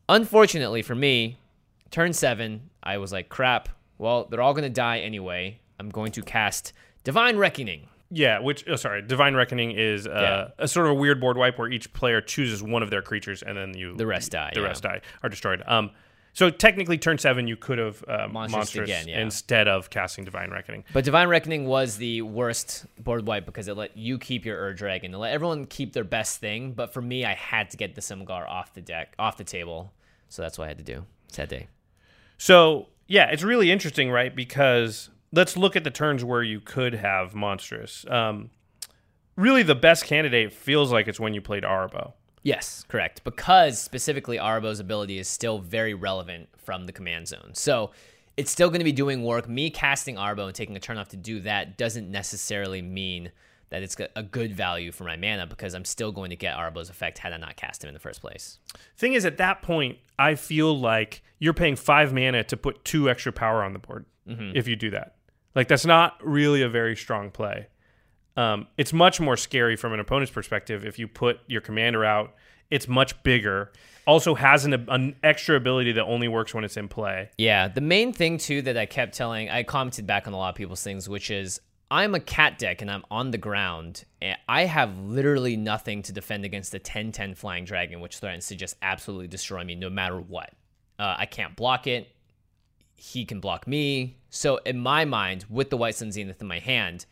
[0.10, 1.38] unfortunately for me,
[1.91, 3.69] turn seven, I was like, crap.
[3.97, 5.60] Well, they're all going to die anyway.
[5.79, 7.88] I'm going to cast Divine Reckoning.
[8.12, 11.58] yeah, which oh, sorry, Divine Reckoning is uh, a sort of a weird board wipe
[11.58, 14.62] where each player chooses one of their creatures and then you The rest die, The
[14.62, 14.67] yeah.
[14.67, 15.63] rest die are destroyed.
[15.65, 15.91] Um,
[16.36, 19.21] so technically, turn seven you could have uh, Monstrous monstrous again, yeah.
[19.21, 20.84] instead of casting Divine Reckoning.
[20.91, 24.74] But Divine Reckoning was the worst board wipe because it let you keep your Ur
[24.74, 25.13] Dragon.
[25.13, 26.74] It let everyone keep their best thing.
[26.74, 29.93] But for me, I had to get the Silumgar off the deck, off the table.
[30.28, 31.06] So that's what I had to do.
[31.32, 31.67] Sad day.
[32.38, 34.36] So yeah, it's really interesting, right?
[34.36, 38.06] Because let's look at the turns where you could have monstrous.
[38.10, 38.50] Um,
[39.38, 42.12] really, the best candidate feels like it's when you played Arahbo.
[42.45, 43.23] Yes, correct.
[43.23, 47.51] Because specifically Arahbo's ability is still very relevant from the command zone.
[47.53, 47.89] So
[48.38, 49.49] it's still going to be doing work.
[49.49, 53.31] Me casting Arahbo and taking a turn off to do that doesn't necessarily mean
[53.69, 56.91] that it's a good value for my mana because I'm still going to get Arahbo's
[56.91, 58.60] effect had I not cast him in the first place.
[58.95, 63.10] Thing is, at that point, I feel like you're paying five mana to put two
[63.10, 64.51] extra power on the board mm-hmm.
[64.55, 65.15] if you do that.
[65.55, 67.69] Like that's not really a very strong play.
[68.38, 72.34] Um, it's much more scary from an opponent's perspective if you put your commander out.
[72.69, 73.71] It's much bigger.
[74.08, 77.30] Also has an, an extra ability that only works when it's in play.
[77.38, 80.50] Yeah, the main thing too that I kept telling, I commented back on a lot
[80.50, 84.06] of people's things, which is I'm a cat deck and I'm on the ground,
[84.48, 88.56] I have literally nothing to defend against the 10 10 flying dragon, which threatens to
[88.56, 90.52] just absolutely destroy me no matter what.
[90.98, 92.10] Uh, I can't block it.
[92.95, 94.17] He can block me.
[94.30, 97.06] So, in my mind, with the White Sun Zenith in my hand,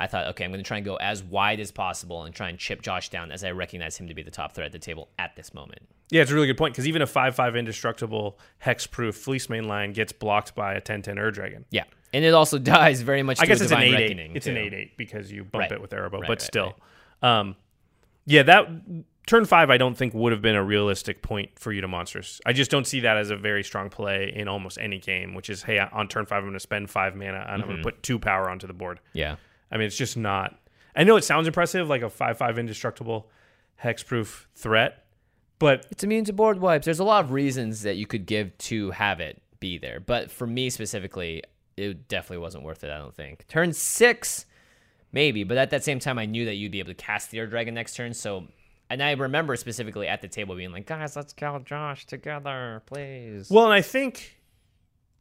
[0.00, 2.48] I thought, okay, I'm going to try and go as wide as possible and try
[2.48, 4.78] and chip Josh down as I recognize him to be the top threat at the
[4.78, 5.82] table at this moment.
[6.10, 9.92] Yeah, it's a really good point because even a 5 5 indestructible hexproof Fleecemane Lion
[9.92, 11.64] gets blocked by a 10 10 Ur Dragon.
[11.70, 11.84] Yeah.
[12.12, 14.30] And it also dies very much I guess it's an 8 8.
[14.34, 14.50] It's too.
[14.52, 15.72] an 8 8 because you bump Right.
[15.72, 16.74] it with Erebos, Right, but right, still.
[17.22, 17.54] Um,
[18.26, 18.68] yeah, that
[19.26, 22.40] turn five, I don't think would have been a realistic point for you to monsters.
[22.46, 25.48] I just don't see that as a very strong play in almost any game, which
[25.50, 27.68] is, hey, on turn five, I'm going to spend five mana and I'm Mm-hmm.
[27.68, 29.00] going to put two power onto the board.
[29.12, 29.36] Yeah.
[29.70, 30.58] I mean, it's just not.
[30.96, 33.30] I know it sounds impressive, like a five-five indestructible
[33.82, 35.04] hexproof threat,
[35.58, 36.84] but It's immune to board wipes.
[36.86, 40.00] There's a lot of reasons that you could give to have it be there.
[40.00, 41.42] But for me specifically,
[41.76, 43.46] it definitely wasn't worth it, I don't think.
[43.46, 44.46] Turn six,
[45.12, 45.44] maybe.
[45.44, 47.46] But at that same time, I knew that you'd be able to cast the Ur
[47.46, 48.14] Dragon next turn.
[48.14, 48.44] So,
[48.88, 53.50] and I remember specifically at the table being like, guys, let's kill Josh together, please.
[53.50, 54.40] well, and I think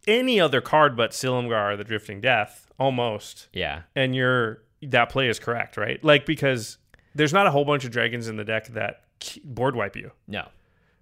[0.08, 3.84] any other card but Silumgar, the Drifting Death, almost, yeah.
[3.96, 6.04] and you're that play is correct, right?
[6.04, 6.78] Like because
[7.16, 9.04] there's not a whole bunch of dragons in the deck that
[9.44, 10.12] board wipe you.
[10.28, 10.48] No.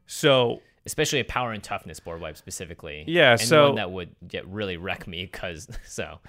[0.08, 3.04] So Especially a power and toughness board wipe specifically.
[3.08, 6.20] Yeah, and so- one that would get really wreck me because so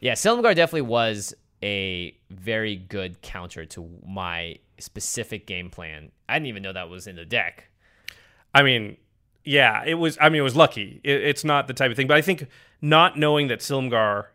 [0.00, 6.12] yeah, Silumgar definitely was a very good counter to my specific game plan.
[6.28, 7.68] I didn't even know that was in the deck.
[8.54, 8.96] I mean,
[9.44, 10.16] yeah, it was.
[10.20, 11.00] I mean, it was lucky.
[11.04, 12.46] It, it's not the type of thing, but I think
[12.80, 14.26] not knowing that Silumgar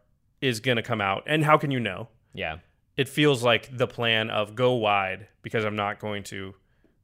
[0.41, 2.07] is going to come out, and how can you know?
[2.33, 2.59] Yeah.
[2.97, 6.53] It feels like the plan of go wide because I'm not going to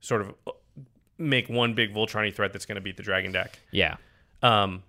[0.02, 0.34] sort of
[1.18, 3.60] make one big Voltron threat that's going to beat the Dragon deck.
[3.72, 3.96] Yeah.
[4.44, 4.84] Um,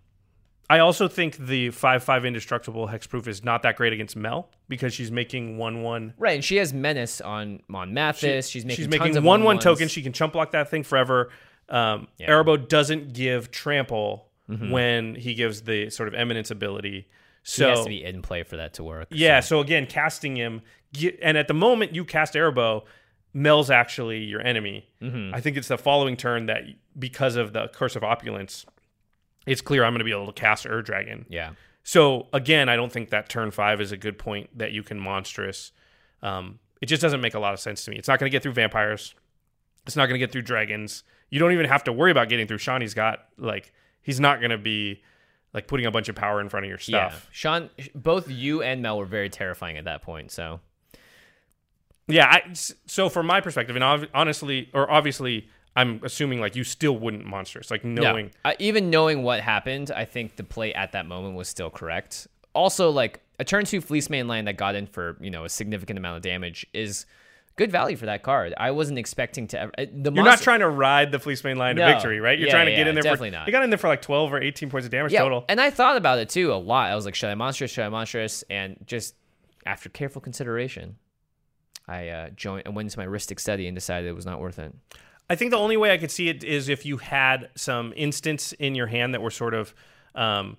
[0.69, 4.93] I also think the five five indestructible hexproof is not that great against Mel because
[4.93, 6.13] she's making one one.
[6.19, 8.51] Right, and she has menace on on Mathas.
[8.51, 9.63] she's making she's making one one one-ones.
[9.63, 9.87] token.
[9.89, 11.31] She can chump block that thing forever.
[11.69, 12.31] Um, Yeah.
[12.31, 12.49] Mm-hmm.
[12.51, 17.09] Erebo doesn't give trample when he gives the sort of eminence ability.
[17.47, 19.09] He So has to be in play for that to work.
[19.13, 20.63] yeah, so- so again, casting him,
[21.23, 22.83] and at the moment you cast Erebo,
[23.33, 24.89] Mel's actually your enemy.
[25.01, 25.35] Mm-hmm.
[25.35, 26.63] I think it's the following turn that
[26.99, 28.65] because of the Curse of Opulence,
[29.47, 31.27] it's clear I'm going to be able to cast Ur Dragon.
[31.29, 31.51] Yeah.
[31.85, 34.99] So again, I don't think that turn five is a good point that you can
[34.99, 35.71] monstrous.
[36.23, 37.97] Um, it just doesn't make a lot of sense to me.
[37.99, 39.15] It's not going to get through vampires.
[39.87, 41.05] It's not going to get through dragons.
[41.31, 42.59] You don't even have to worry about getting through.
[42.59, 45.03] Shawnee's got like he's not going to be
[45.55, 47.09] like putting a bunch of power in front of your Yeah.
[47.11, 47.29] stuff.
[47.33, 50.61] Sean both you and Mel were very terrifying at that point, so
[52.09, 52.27] Yeah.
[52.31, 56.97] I, so from my perspective, and ob- honestly, or obviously, I'm assuming like you still
[56.97, 58.27] wouldn't monstrous, like knowing.
[58.27, 58.51] No.
[58.51, 62.27] I, even knowing what happened, I think the play at that moment was still correct.
[62.55, 65.99] Also, like a turn two Fleecemane Lion that got in for you know a significant
[65.99, 67.05] amount of damage is
[67.57, 68.55] good value for that card.
[68.57, 69.61] I wasn't expecting to.
[69.61, 71.93] Ever, uh, the You're not trying to ride the Fleecemane Lion to No.
[71.93, 72.39] victory, right?
[72.39, 73.03] You're Yeah, trying to yeah, get in there.
[73.03, 73.47] definitely for, not.
[73.47, 75.45] You got in there for like 12 or 18 points of damage yeah, total.
[75.49, 76.91] and I thought about it too a lot.
[76.91, 77.71] I was like, should I monstrous?
[77.71, 78.45] Should I monstrous?
[78.51, 79.15] And just
[79.65, 80.97] after careful consideration,
[81.89, 82.65] I uh, joined.
[82.67, 84.75] I went into my Rystic study and decided it was not worth it.
[85.29, 88.53] I think the only way I could see it is if you had some instants
[88.53, 89.75] in your hand that were sort of
[90.15, 90.57] um,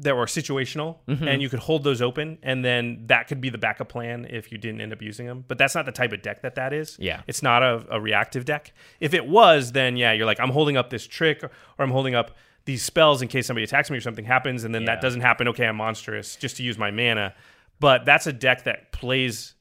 [0.00, 1.26] that were situational, Mm-hmm.
[1.28, 4.52] and you could hold those open, and then that could be the backup plan if
[4.52, 5.44] you didn't end up using them.
[5.48, 6.96] But that's not the type of deck that that is.
[7.00, 7.22] Yeah.
[7.26, 8.72] it's not a, a reactive deck.
[9.00, 12.14] If it was, then yeah, you're like I'm holding up this trick, or I'm holding
[12.14, 14.94] up these spells in case somebody attacks me or something happens, and then Yeah.
[14.94, 15.48] that doesn't happen.
[15.48, 17.34] Okay, I'm monstrous just to use my mana.
[17.80, 19.54] But that's a deck that plays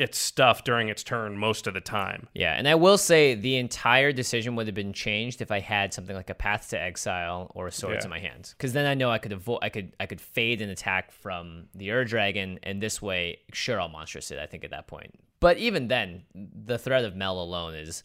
[0.00, 2.26] its stuff during its turn most of the time.
[2.34, 5.92] Yeah, and I will say the entire decision would have been changed if I had
[5.92, 8.04] something like a Path to Exile or a Swords Yeah.
[8.06, 10.62] in my hands, because then I know I could avoid, I could, I could fade
[10.62, 14.38] an attack from the Ur Dragon, and this way, sure, I'll monstrous it.
[14.38, 18.02] I think at that point, but even then, the threat of Mel alone is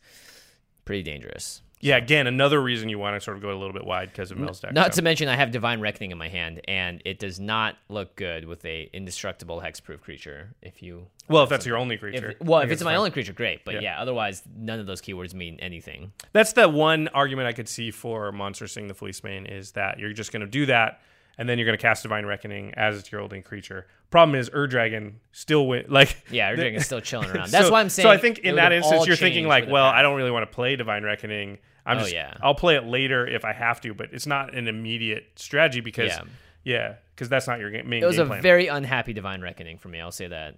[0.84, 1.62] pretty dangerous.
[1.81, 4.31] Yeah, again, another reason you want to sort of go a little bit wide because
[4.31, 4.73] of Mel's deck.
[4.73, 4.99] Not so.
[4.99, 8.45] to mention, I have Divine Reckoning in my hand, and it does not look good
[8.45, 10.55] with a indestructible hexproof creature.
[10.61, 12.35] If you, well, if that's your only if, creature.
[12.41, 12.97] well, if guess it's my fine.
[12.97, 13.65] only creature, great.
[13.65, 13.81] But Yeah.
[13.81, 14.01] yeah.
[14.01, 16.11] otherwise, none of those keywords mean anything.
[16.33, 20.31] That's the one argument I could see for monstrosing the Fleecemane is that you're just
[20.31, 21.01] going to do that,
[21.38, 23.85] and then you're going to cast Divine Reckoning as it's your holding creature.
[24.15, 25.88] Problem is, Ur Dragon still win.
[25.89, 27.49] Like, Yeah, Ur the- Dragon's still chilling around.
[27.51, 28.06] That's so, why I'm saying.
[28.06, 29.84] So I think in that instance, you're thinking like, well.
[29.84, 31.58] I don't really want to play Divine Reckoning.
[31.86, 32.34] I'm Oh, just, yeah.
[32.41, 36.12] I'll play it later if I have to, but it's not an immediate strategy because,
[36.12, 36.21] Yeah.
[36.63, 38.41] yeah, because that's not your game, main It was a plan.
[38.41, 39.99] very unhappy Divine Reckoning for me.
[39.99, 40.56] I'll say that.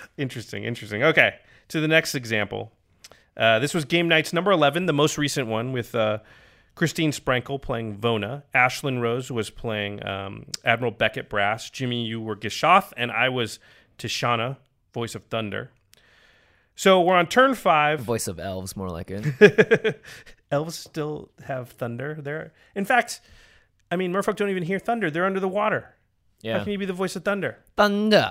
[0.16, 1.02] interesting, interesting.
[1.02, 1.34] Okay,
[1.68, 2.72] to the next example.
[3.36, 6.20] Uh, this was game night's number 11, the most recent one with uh,
[6.76, 8.42] Christine Sprankle playing Vona.
[8.54, 11.68] Ashlen Rose was playing um, Admiral Beckett Brass.
[11.70, 13.58] Jimmy, you were Gishath, and I was
[13.98, 14.58] Tishana,
[14.94, 15.70] voice of Thunder.
[16.76, 18.00] So we're on turn five.
[18.00, 20.02] Voice of elves, more like it.
[20.52, 22.52] Elves still have thunder there.
[22.76, 23.20] In fact,
[23.90, 25.10] I mean, merfolk don't even hear thunder.
[25.10, 25.94] They're under the water.
[26.44, 26.62] How Yeah.
[26.62, 27.58] can you be the voice of thunder?
[27.76, 28.30] Thunder.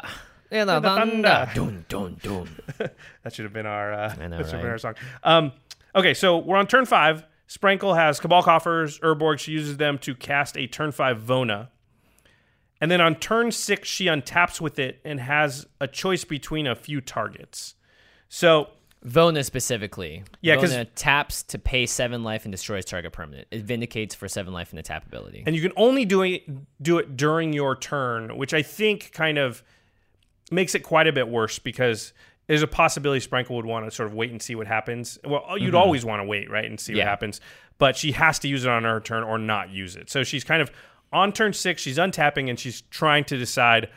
[0.51, 1.27] Yeah, the the thunder.
[1.27, 1.51] thunder.
[1.55, 2.89] Dun, dun, dun.
[3.23, 3.91] That should have been our.
[3.91, 4.93] Uh, know, that should have been our song.
[5.23, 5.51] Um,
[5.95, 7.25] okay, so we're on turn five.
[7.47, 9.39] Sprankle has Cabal Coffers, Urborg.
[9.39, 11.69] She uses them to cast a turn five Vona.
[12.81, 16.75] And then on turn six, she untaps with it and has a choice between a
[16.75, 17.75] few targets.
[18.27, 18.69] So
[19.05, 20.23] Vona specifically.
[20.41, 23.47] Yeah, 'cause- Vona taps to pay seven life and destroys target permanent.
[23.51, 25.43] It vindicates for seven life and the tap ability.
[25.45, 26.43] and you can only do it
[26.81, 29.63] do it during your turn, which I think kind of
[30.51, 32.13] makes it quite a bit worse because
[32.47, 35.17] there's a possibility Sprankle would want to sort of wait and see what happens.
[35.25, 37.41] Well, you'd always want to wait, right, and see what happens.
[37.77, 40.09] But she has to use it on her turn or not use it.
[40.09, 40.71] So she's kind of
[41.11, 41.81] on turn six.
[41.81, 43.89] She's untapping and she's trying to decide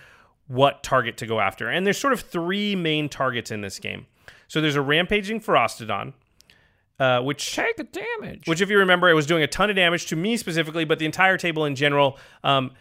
[0.46, 1.68] what target to go after.
[1.68, 4.06] And there's sort of three main targets in this game.
[4.48, 6.14] So there's a rampaging Ferocidon,
[6.98, 8.46] uh, which Take a damage.
[8.46, 10.98] which if you remember it was doing a ton of damage to me specifically but
[10.98, 12.72] the entire table in general um,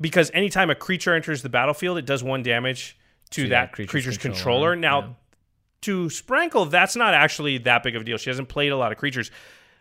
[0.00, 2.96] because anytime a creature enters the battlefield it does one damage
[3.30, 5.14] to, To that, that creature's creature's, controller, controller, now yeah.
[5.82, 8.92] to sprankle that's not actually that big of a deal she hasn't played a lot
[8.92, 9.30] of creatures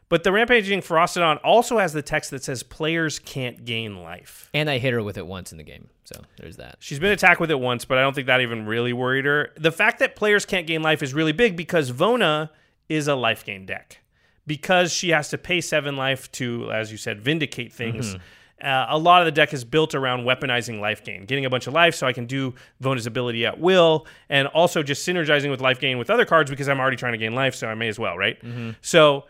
[0.10, 4.68] but the rampaging Ferocidon also has the text that says players can't gain life and
[4.68, 5.90] I hit her with it once in the game.
[6.04, 6.78] So there's that.
[6.80, 9.52] She's been attacked with it once, but I don't think that even really worried her.
[9.58, 12.50] The fact that players can't gain life is really big because Vona
[12.90, 14.00] is a life gain deck.
[14.48, 18.16] Because she has to pay seven life to, as you said, vindicate things.
[18.16, 18.24] Mm-hmm.
[18.62, 21.68] Uh, a lot of the deck is built around weaponizing life gain, getting a bunch
[21.68, 25.62] of life so I can do Vona's ability at will, and also just synergizing with
[25.62, 27.88] life gain with other cards because I'm already trying to gain life, so I may
[27.88, 28.38] as well, right?
[28.82, 29.26] So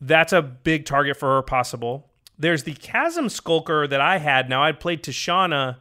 [0.00, 2.08] that's a big target for her possible.
[2.38, 4.48] There's the Chasm Skulker that I had.
[4.48, 5.76] Now I'd played Tishana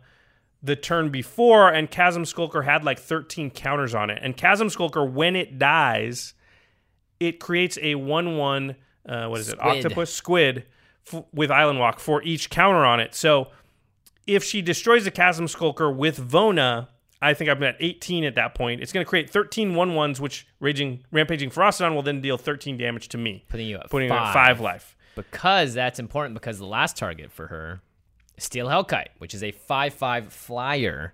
[0.64, 4.20] the turn before, and Chasm Skulker had like 13 counters on it.
[4.22, 6.34] And Chasm Skulker, when it dies,
[7.20, 8.76] it creates a 1 1,
[9.08, 10.66] uh, what is it, octopus squid
[11.12, 13.16] f- with Island Walk for each counter on it.
[13.16, 13.50] So
[14.26, 16.88] if she destroys the Chasm Skulker with Vona,
[17.22, 18.82] I think I'm at 18 at that point.
[18.82, 22.78] It's going to create 13 1 1s, which Raging, Rampaging Ferocidon will then deal 13
[22.78, 24.28] damage to me, Putting you at putting five.
[24.28, 24.96] at 5 life.
[25.16, 27.82] Because that's important because the last target for her
[28.38, 31.14] is Steel Hellkite, which is a 5 5 flyer.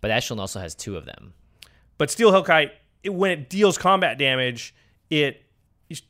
[0.00, 1.32] But Ashlen also has two of them.
[1.96, 2.70] But Steel Hellkite,
[3.02, 4.74] it, when it deals combat damage,
[5.10, 5.42] it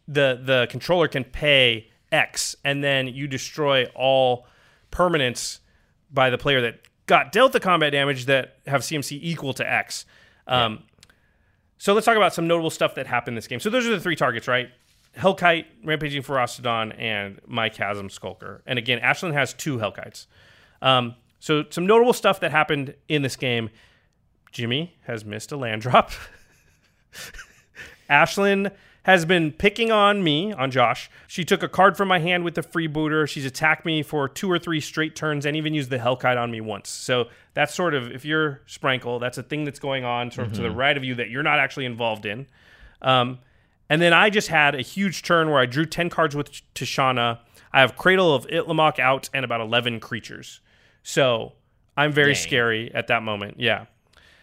[0.08, 4.46] the the controller can pay X, and then you destroy all
[4.90, 5.58] permanents
[6.10, 10.04] by the player that got dealt the combat damage that have CMC equal to X.
[10.46, 10.84] Um,
[11.78, 13.60] So let's talk about some notable stuff that happened in this game.
[13.60, 14.68] So those are the three targets, right?
[15.16, 18.62] Hellkite, Rampaging Ferocidon, and my Chasm Skulker.
[18.66, 20.26] And again, Ashlen has two Hellkites.
[20.82, 23.70] Um, so some notable stuff that happened in this game.
[24.50, 26.10] Jimmy has missed a land drop.
[28.10, 28.72] Ashlen
[29.08, 31.10] has been picking on me, on Josh.
[31.26, 33.26] She took a card from my hand with the freebooter.
[33.26, 36.50] She's attacked me for two or three straight turns and even used the Hellkite on
[36.50, 36.90] me once.
[36.90, 40.52] So that's sort of, if you're Sprankle, that's a thing that's going on sort of
[40.52, 42.48] to the right of you that you're not actually involved in.
[43.00, 43.38] Um,
[43.88, 47.38] and then I just had a huge turn where I drew 10 cards with Tishana.
[47.72, 50.60] I have Cradle of Itlimoc out and about 11 creatures.
[51.02, 51.54] So
[51.96, 52.42] I'm very Dang.
[52.42, 53.58] scary at that moment.
[53.58, 53.86] Yeah.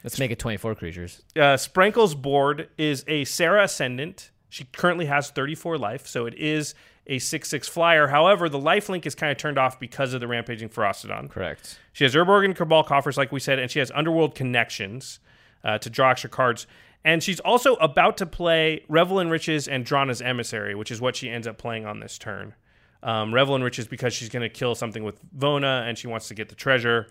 [0.04, 1.21] Let's make it 24 creatures.
[1.36, 4.32] Uh, Sprankle's board is a Serra Ascendant.
[4.49, 6.75] She currently has 34 life, so it is
[7.08, 8.08] a 6 6 flyer.
[8.08, 11.29] However, the life link is kind of turned off because of the Rampaging Ferocidon.
[11.29, 11.79] Correct.
[11.93, 15.19] She has Urborg and Cabal coffers, like we said, and she has Underworld connections
[15.63, 16.67] uh, to draw extra cards.
[17.03, 21.15] And she's also about to play Revel in Riches and Drana's Emissary, which is what
[21.15, 22.55] she ends up playing on this turn.
[23.03, 26.27] Um, Revel in Riches because she's going to kill something with Vona and she wants
[26.29, 27.05] to get the treasure.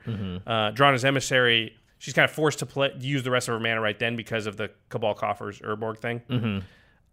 [0.44, 3.80] Uh, Drana's Emissary, she's kind of forced to play, use the rest of her mana
[3.80, 6.64] right then because of the Cabal coffers Urborg thing.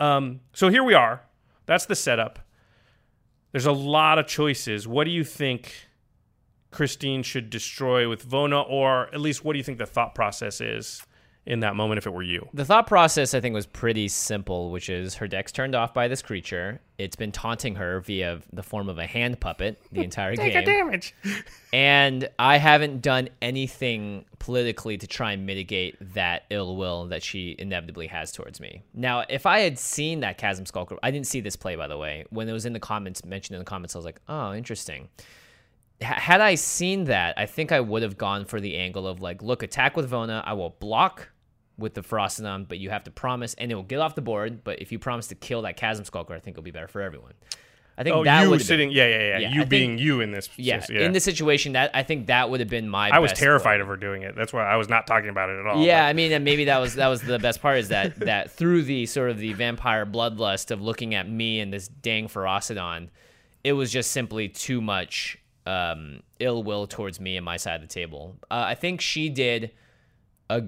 [0.01, 1.21] Um, so here we are.
[1.67, 2.39] That's the setup.
[3.51, 4.87] There's a lot of choices.
[4.87, 5.87] What do you think
[6.71, 10.59] Christine should destroy with Vona, or at least what do you think the thought process
[10.59, 11.05] is
[11.45, 12.47] in that moment if it were you?
[12.53, 16.07] The thought process, I think, was pretty simple, which is her deck's turned off by
[16.07, 16.79] this creature.
[16.97, 20.51] It's been taunting her via the form of a hand puppet the entire game.
[20.51, 21.15] Take a damage.
[21.73, 27.55] And I haven't done anything politically to try and mitigate that ill will that she
[27.57, 28.83] inevitably has towards me.
[28.93, 31.97] Now, if I had seen that Chasm Skulker, I didn't see this play, by the
[31.97, 32.25] way.
[32.29, 35.09] When it was in the comments, mentioned in the comments, I was like, oh, interesting.
[36.01, 39.43] Had I seen that, I think I would have gone for the angle of like,
[39.43, 40.41] look, attack with Vona.
[40.43, 41.29] I will block
[41.81, 44.63] with the Ferocidon, but you have to promise, and it will get off the board.
[44.63, 47.01] But if you promise to kill that Chasm Skulker, I think it'll be better for
[47.01, 47.33] everyone.
[47.97, 49.97] I think Oh, that you would sitting, yeah, yeah, yeah, Yeah, I You think- being
[49.99, 51.01] you in this, yeah, yeah.
[51.01, 53.81] in this situation that I think that would have been my I was terrified play.
[53.81, 54.33] of her doing it.
[54.35, 55.83] That's why I was not talking about it at all.
[55.83, 58.15] Yeah, but- I mean, and maybe that was that was the best part is that
[58.21, 62.27] that through the sort of the vampire bloodlust of looking at me and this dang
[62.29, 63.09] Ferocidon,
[63.63, 67.81] it was just simply too much um, ill will towards me and my side of
[67.81, 68.35] the table.
[68.49, 69.71] Uh, I think she did
[70.49, 70.63] a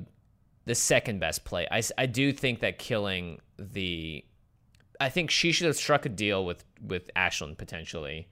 [0.65, 1.67] the second best play.
[1.69, 4.23] I, I do think that killing the,
[4.99, 8.27] I think she should have struck a deal with with Ashlen potentially.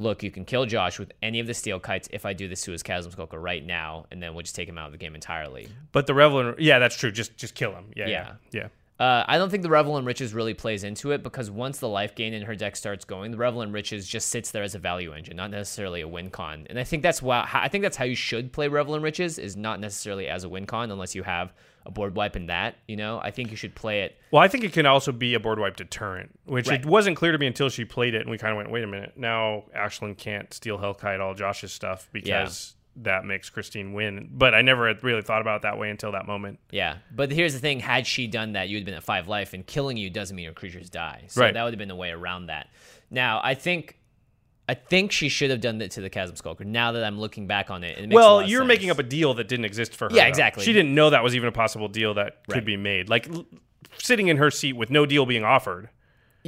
[0.00, 2.54] Look, you can kill Josh with any of the steel kites if I do the
[2.54, 5.16] Suez Chasm Skulker right now, and then we'll just take him out of the game
[5.16, 5.68] entirely.
[5.90, 7.10] But the Revelant, yeah, that's true.
[7.10, 7.86] Just just kill him.
[7.96, 8.34] Yeah, yeah, Yeah.
[8.62, 8.68] yeah.
[8.98, 11.86] Uh, I don't think the Revel in Riches really plays into it because once the
[11.88, 14.74] life gain in her deck starts going, the Revel in Riches just sits there as
[14.74, 16.66] a value engine, not necessarily a win con.
[16.68, 19.38] And I think that's why I think that's how you should play Revel in Riches
[19.38, 21.52] is not necessarily as a win con unless you have
[21.86, 22.74] a board wipe in that.
[22.88, 24.16] You know, I think you should play it.
[24.32, 26.80] Well, I think it can also be a board wipe deterrent, which Right.
[26.80, 28.82] it wasn't clear to me until she played it, and we kind of went, "Wait
[28.82, 34.28] a minute, now Ashlen can't steal Hellkite all Josh's stuff because that makes Christine win."
[34.32, 36.58] But I never had really thought about it that way until that moment.
[36.70, 39.66] Yeah, but here's the thing: had she done that, you'd been at five life, and
[39.66, 41.24] killing you doesn't mean your creatures die.
[41.28, 41.54] So Right.
[41.54, 42.68] that would have been the way around that.
[43.10, 43.94] Now, I think.
[44.70, 46.62] I think she should have done that to the Chasm Skulker.
[46.62, 48.68] Now that I'm looking back on it, it Well, you're sense.
[48.68, 50.14] making up a deal that didn't exist for her.
[50.14, 50.28] Yeah, though.
[50.28, 50.62] exactly.
[50.62, 53.08] She didn't know that was even a possible deal that could be made.
[53.08, 53.46] Like l-
[53.96, 55.88] sitting in her seat with no deal being offered.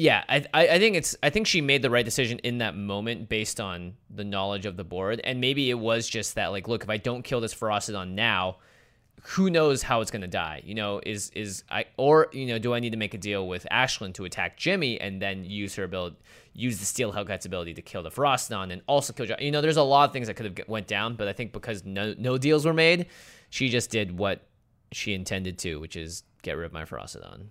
[0.01, 3.28] Yeah, I, I think it's I think she made the right decision in that moment
[3.28, 6.82] based on the knowledge of the board, and maybe it was just that like, look,
[6.82, 8.57] if I don't kill this Ferocidon now,
[9.20, 10.62] who knows how it's gonna die?
[10.64, 13.46] You know, is is I or you know, do I need to make a deal
[13.46, 16.16] with Ashlen to attack Jimmy and then use her ability,
[16.55, 19.26] use the Steel Hellkite's ability to kill the Ferocidon and also kill?
[19.38, 21.53] You know, there's a lot of things that could have went down, but I think
[21.53, 23.05] because no no deals were made,
[23.51, 24.46] she just did what
[24.92, 27.48] she intended to, which is get rid of my Ferocidon.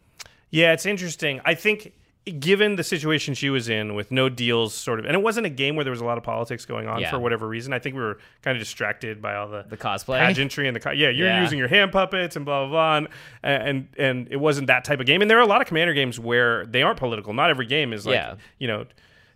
[0.50, 1.42] Yeah, it's interesting.
[1.46, 1.94] I think
[2.32, 5.50] given the situation she was in with no deals sort of and it wasn't a
[5.50, 7.10] game where there was a lot of politics going on Yeah.
[7.10, 7.74] for whatever reason.
[7.74, 10.20] I think we were kind of distracted by all the The cosplay.
[10.20, 11.42] pageantry and the co- yeah, you're Yeah.
[11.42, 15.00] using your hand puppets and blah blah blah, and, and and it wasn't that type
[15.00, 15.22] of game.
[15.22, 17.34] And there are a lot of commander games where they aren't political.
[17.34, 18.36] Not every game is like Yeah.
[18.58, 18.86] you know.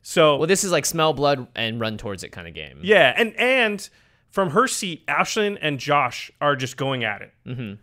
[0.01, 2.79] So Well, this is like smell blood and run towards it kind of game.
[2.81, 3.89] yeah, and and
[4.31, 7.33] from her seat, Ashlen and Josh are just going at it.
[7.47, 7.73] Mm-hmm.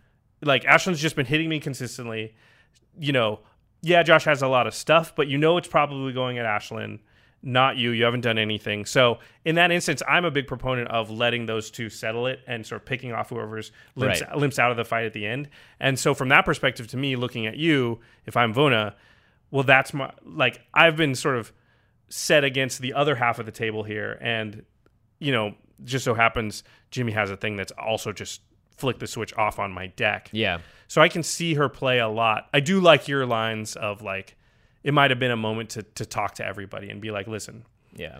[0.43, 2.33] Like Ashlen's just been hitting me consistently.
[2.99, 3.39] You know,
[3.81, 6.99] yeah, Josh has a lot of stuff, but you know it's probably going at Ashlen,
[7.43, 7.89] not you.
[7.91, 8.85] You haven't done anything.
[8.85, 12.65] So in that instance, I'm a big proponent of letting those two settle it and
[12.65, 14.37] sort of picking off whoever's limps, Right.
[14.37, 15.49] limps out of the fight at the end.
[15.79, 18.93] And so from that perspective, to me, looking at you, if I'm Vona,
[19.49, 21.51] well, that's my like I've been sort of
[22.09, 24.63] set against the other half of the table here, and
[25.19, 28.41] you know, just so happens Jimmy has a thing that's also just
[28.81, 30.29] flick the switch off on my deck.
[30.33, 30.59] Yeah.
[30.87, 32.49] So I can see her play a lot.
[32.53, 34.35] I do like your lines of like,
[34.83, 37.63] it might have been a moment to to talk to everybody and be like, listen,
[37.95, 38.19] Yeah.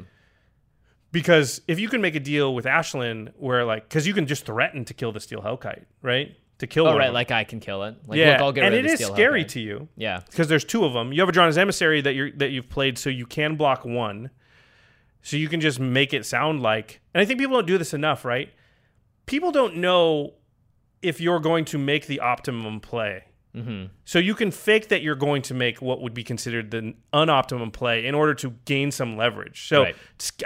[1.11, 4.45] because if you can make a deal with Ashlen where like, because you can just
[4.45, 6.35] threaten to kill the steel Hellkite, right?
[6.59, 7.11] To kill Oh, right.
[7.11, 7.95] Like I can kill it.
[8.07, 9.47] Like, yeah, look, I'll get and rid it of is steel scary Hellkite.
[9.49, 10.21] to you Yeah.
[10.29, 11.11] because there's two of them.
[11.11, 14.29] You have a Drana's Emissary that you're that you've played, so you can block one.
[15.23, 17.93] So you can just make it sound like, and I think people don't do this
[17.93, 18.49] enough, right?
[19.27, 20.33] People don't know
[21.01, 23.23] if you're going to make the optimum play.
[23.55, 23.87] Mm-hmm.
[24.05, 27.73] So you can fake that you're going to make what would be considered the unoptimum
[27.73, 29.67] play in order to gain some leverage.
[29.67, 29.95] So Right.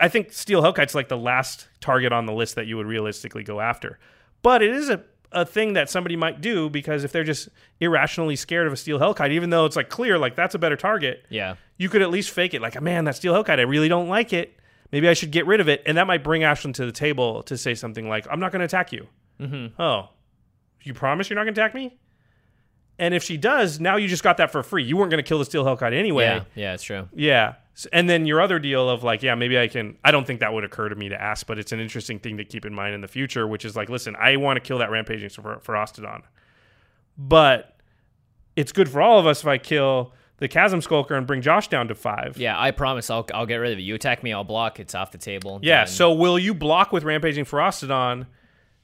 [0.01, 3.43] I think Steel Hellkite's like the last target on the list that you would realistically
[3.43, 3.99] go after.
[4.41, 7.49] But it is a, a thing that somebody might do because if they're just
[7.79, 10.75] irrationally scared of a Steel Hellkite, even though it's like clear, like that's a better
[10.77, 11.55] target, Yeah.
[11.77, 14.07] you could at least fake it like, a man, that Steel Hellkite, I really don't
[14.09, 14.57] like it.
[14.91, 15.83] Maybe I should get rid of it.
[15.85, 18.61] And that might bring Ashlen to the table to say something like, I'm not going
[18.61, 19.07] to attack you.
[19.39, 19.79] Mm-hmm.
[19.81, 20.09] Oh,
[20.85, 21.97] you promise you're not going to attack me?
[22.97, 24.83] And if she does, now you just got that for free.
[24.83, 26.25] You weren't going to kill the Steel Hellkite anyway.
[26.25, 26.43] Yeah.
[26.55, 26.73] Yeah.
[26.75, 27.09] It's true.
[27.13, 27.55] Yeah.
[27.91, 29.97] And then your other deal of like, yeah, maybe I can.
[30.01, 32.37] I don't think that would occur to me to ask, but it's an interesting thing
[32.37, 34.77] to keep in mind in the future, which is like, listen, I want to kill
[34.77, 36.21] that rampaging for, for Ostodon,
[37.17, 37.77] but
[38.55, 41.67] it's good for all of us if I kill the Chasm Skulker and bring Josh
[41.67, 42.37] down to five.
[42.37, 42.57] Yeah.
[42.57, 43.81] I promise I'll, I'll get rid of it.
[43.81, 44.79] You attack me, I'll block.
[44.79, 45.59] It's off the table.
[45.61, 45.79] Yeah.
[45.79, 45.87] Done.
[45.87, 48.27] So will you block with rampaging for Ostodon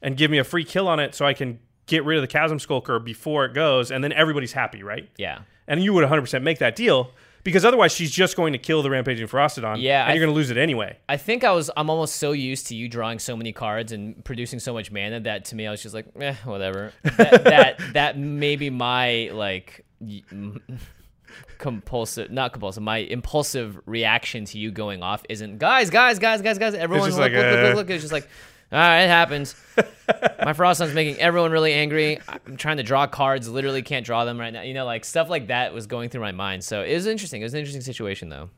[0.02, 2.28] and give me a free kill on it so I can get rid of the
[2.28, 5.08] Chasm Skulker before it goes, and then everybody's happy, right?
[5.16, 5.40] yeah.
[5.68, 7.12] And you would 100% make that deal
[7.44, 9.80] because otherwise she's just going to kill the rampaging Ferocidon.
[9.80, 10.98] Yeah, and you're going to lose it anyway.
[11.08, 14.22] I think I was I'm almost so used to you drawing so many cards and
[14.24, 16.92] producing so much mana that to me I was just like, eh, whatever.
[17.02, 19.84] That that, that maybe my like
[21.58, 26.58] compulsive not compulsive, my impulsive reaction to you going off isn't guys, guys, guys, guys,
[26.58, 27.62] guys, everyone just look, like, look, look, uh.
[27.68, 27.90] look, look.
[27.90, 28.28] It's just like
[28.72, 29.54] all right, it happens.
[30.44, 32.18] My Froston's making everyone really angry.
[32.26, 34.62] I'm trying to draw cards, literally can't draw them right now.
[34.62, 36.64] You know, like stuff like that was going through my mind.
[36.64, 37.42] So it was interesting.
[37.42, 38.48] It was an interesting situation though.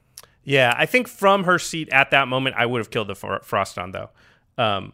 [0.45, 3.79] Yeah, I think from her seat at that moment, I would have killed the frost
[3.79, 4.11] on though.
[4.57, 4.93] Um,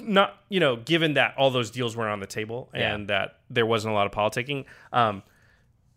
[0.00, 3.66] not you know, given that all those deals were on the table and that there
[3.66, 5.22] wasn't a lot of politicking, um,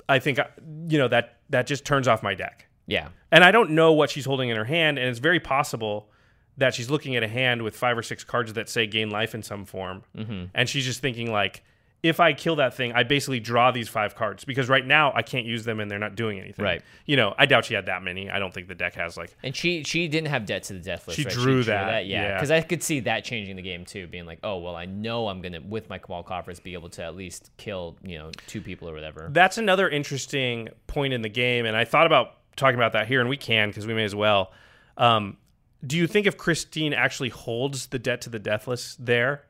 [0.09, 0.45] I think uh,
[0.89, 2.67] you know that that just turns off my deck.
[2.87, 3.09] Yeah.
[3.31, 6.09] And I don't know what she's holding in her hand, and it's very possible
[6.57, 9.33] that she's looking at a hand with five or six cards that say gain life
[9.35, 10.45] in some form, Mm-hmm.
[10.53, 11.63] and she's just thinking like,
[12.03, 15.21] if I kill that thing, I basically draw these five cards because right now I
[15.21, 16.65] can't use them and they're not doing anything.
[16.65, 16.81] Right.
[17.05, 18.27] You know, I doubt she had that many.
[18.27, 19.35] I don't think the deck has like.
[19.43, 21.15] And she she didn't have debt to the deathless.
[21.15, 21.31] She right?
[21.33, 22.23] drew that, yeah.
[22.23, 22.33] yeah.
[22.33, 25.27] Because I could see that changing the game too, being like, oh well, I know
[25.27, 28.61] I'm gonna with my Cabal coffers be able to at least kill you know two
[28.61, 29.29] people or whatever.
[29.31, 33.19] That's another interesting point in the game, and I thought about talking about that here,
[33.19, 34.51] and we can because we may as well.
[34.97, 35.37] Um,
[35.85, 39.45] do you think if Christine actually holds the debt to the deathless there,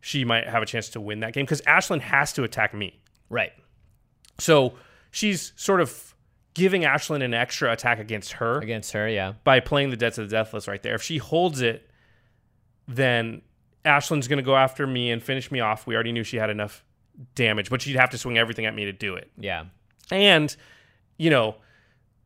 [0.00, 1.44] she might have a chance to win that game?
[1.44, 2.98] Because Ashlen has to attack me.
[3.28, 3.52] Right.
[4.38, 4.74] So
[5.10, 6.14] she's sort of
[6.54, 9.34] giving Ashlen an extra attack against her Against her, yeah.
[9.44, 10.94] by playing the debt to the deathless right there.
[10.94, 11.88] If she holds it,
[12.88, 13.42] then
[13.84, 15.86] Ashlen's going to go after me and finish me off.
[15.86, 16.84] We already knew she had enough
[17.34, 19.30] damage, but she'd have to swing everything at me to do it.
[19.38, 19.66] Yeah.
[20.10, 20.54] And,
[21.18, 21.56] you know,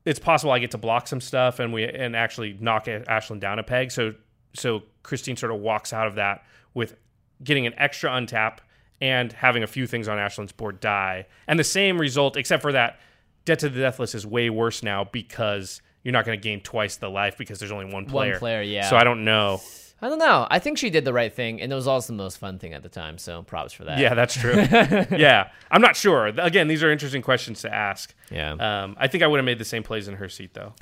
[0.05, 3.59] it's possible I get to block some stuff and we and actually knock Ashlen down
[3.59, 3.91] a peg.
[3.91, 4.15] So
[4.55, 6.45] so Christine sort of walks out of that
[6.75, 6.97] with
[7.43, 8.59] getting an extra untap
[9.01, 11.27] and having a few things on Ashlen's board die.
[11.47, 13.01] And the same result, except for that
[13.47, 16.97] Debt to the Deathless is way worse now because you're not going to gain twice
[16.97, 18.33] the life because there's only one player.
[18.33, 18.89] One player, yeah.
[18.89, 19.61] So I don't know.
[20.03, 20.47] I don't know.
[20.51, 22.73] I think she did the right thing, and it was also the most fun thing
[22.73, 23.19] at the time.
[23.19, 23.99] So props for that.
[23.99, 24.55] Yeah, that's true.
[25.17, 25.51] yeah.
[25.71, 26.27] I'm not sure.
[26.27, 28.15] Again, these are interesting questions to ask.
[28.31, 28.53] Yeah.
[28.53, 30.73] Um, I think I would have made the same plays in her seat, though.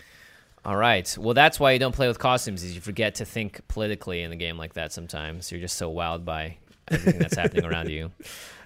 [0.64, 1.16] All right.
[1.18, 2.62] Well, that's why you don't play with costumes.
[2.62, 4.92] Is you forget to think politically in a game like that.
[4.92, 6.58] Sometimes you're just so wowed by
[6.88, 8.10] everything that's happening around you.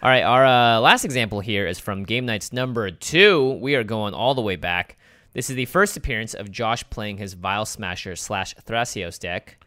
[0.03, 0.23] All right.
[0.23, 3.53] Our uh, last example here is from Game Knights number two.
[3.61, 4.97] We are going all the way back.
[5.33, 9.62] This is the first appearance of Josh playing his Vial Smasher slash Thrasios deck.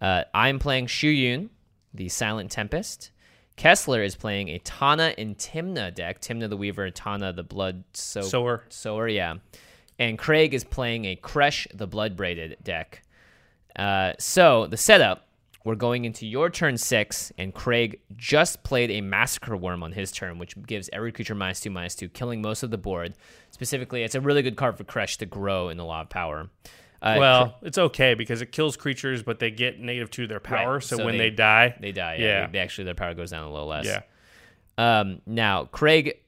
[0.00, 1.50] Uh, I'm playing Shu Yun,
[1.94, 3.10] the Silent Tempest.
[3.56, 6.20] Kessler is playing a Tana and Tymna deck.
[6.20, 8.64] Tymna the Weaver, Tana the Blood so- Sower.
[8.68, 9.34] Sower, yeah.
[9.98, 13.02] And Craig is playing a Kresh the Blood Braided deck.
[13.74, 15.26] Uh, so the setup,
[15.64, 20.12] we're going into your turn six, and Craig just played a Massacre Wurm on his
[20.12, 23.14] turn, which gives every creature minus two, minus two, killing most of the board.
[23.50, 26.48] Specifically, it's a really good card for Kresh to grow in the Law of Power.
[27.00, 30.40] Uh, Well, it's okay because it kills creatures, but they get negative two to their
[30.40, 30.74] power.
[30.74, 32.16] Right, So, so when they- they, die, they die.
[32.16, 32.46] Yeah, Yeah.
[32.48, 33.86] They, actually their power goes down a little less.
[33.86, 34.00] yeah.
[34.76, 36.18] Um, now, Craig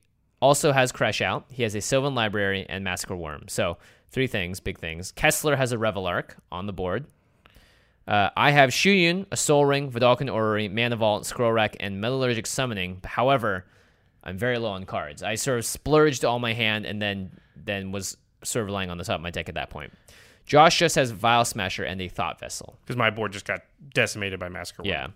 [0.41, 1.47] also has Kresh out.
[1.51, 3.49] He has a Sylvan Library and Massacre Wurm.
[3.51, 3.79] So,
[4.11, 5.13] three things, big things.
[5.13, 7.07] Kessler has a Reveillark on the board.
[8.09, 12.47] Uh, I have Shuyun, a Sol Ring, Vedalken Orrery, Mana Vault, Scroll Rack, and Metallurgic
[12.47, 13.01] Summoning.
[13.05, 13.67] However,
[14.25, 15.23] I'm very low on cards.
[15.23, 18.99] I sort of splurged all my hand and then then was sort of relying on
[18.99, 19.93] the top of my deck at that point.
[20.51, 22.77] Josh just has Vial Smasher and a Thought Vessel.
[22.83, 23.63] Because my board just got
[23.95, 24.83] decimated by Massacre.
[24.85, 25.07] Yeah.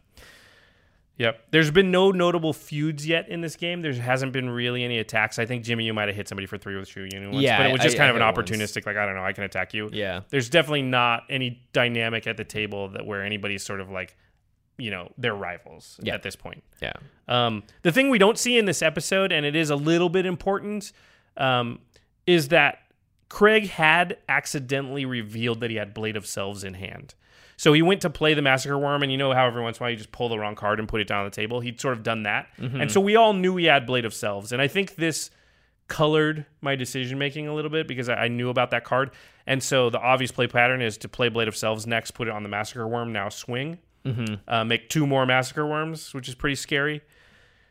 [1.18, 1.46] Yep.
[1.50, 3.82] There's been no notable feuds yet in this game.
[3.82, 5.40] There hasn't been really any attacks.
[5.40, 7.56] I think Jimmy, you might have hit somebody for three with Shu Yun once, Yeah,
[7.58, 8.50] but it was just I- kind I of an hit once.
[8.50, 9.90] opportunistic, like I don't know, I can attack you.
[9.92, 10.20] Yeah.
[10.28, 14.16] There's definitely not any dynamic at the table that where anybody's sort of like,
[14.78, 16.14] you know, they're rivals Yeah.
[16.14, 16.62] at this point.
[16.80, 16.92] Yeah.
[17.26, 20.26] Um, the thing we don't see in this episode, and it is a little bit
[20.26, 20.92] important,
[21.36, 21.80] um,
[22.24, 22.78] is that
[23.34, 27.16] Craig had accidentally revealed that he had Blade of Selves in hand.
[27.56, 29.82] So he went to play the Massacre Wurm, and you know how every once in
[29.82, 31.58] a while you just pull the wrong card and put it down on the table?
[31.58, 32.46] He'd sort of done that.
[32.80, 34.52] And so we all knew he had Blade of Selves.
[34.52, 35.30] And I think this
[35.88, 39.10] colored my decision making a little bit because I, knew about that card.
[39.48, 42.30] And so the obvious play pattern is to play Blade of Selves next, put it
[42.30, 43.78] on the Massacre Wurm, now swing,
[44.46, 47.02] uh, make two more Massacre Worms, which is pretty scary.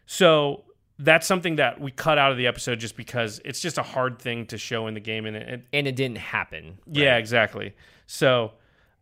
[0.08, 0.66] So
[1.00, 4.20] that's something that we cut out of the episode just because it's just a hard
[4.20, 6.78] thing to show in the game, and it, And it didn't happen.
[6.92, 7.74] yeah, exactly.
[8.06, 8.54] So,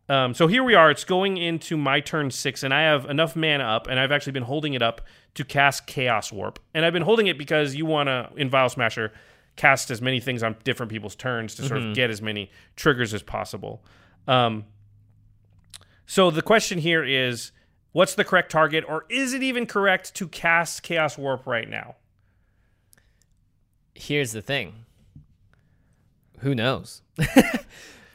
[0.08, 0.90] um, so here we are.
[0.90, 4.32] It's going into my turn six, and I have enough mana up, and I've actually
[4.32, 5.02] been holding it up
[5.34, 8.68] to cast Chaos Warp, and I've been holding it because you want to in Vial
[8.68, 9.12] Smasher
[9.56, 13.12] cast as many things on different people's turns to sort of get as many triggers
[13.12, 13.84] as possible.
[14.26, 14.64] Um,
[16.06, 17.52] so the question here is.
[17.92, 21.96] What's the correct target, or is it even correct to cast Chaos Warp right now?
[23.94, 24.84] here's the thing.
[26.40, 27.02] Who knows?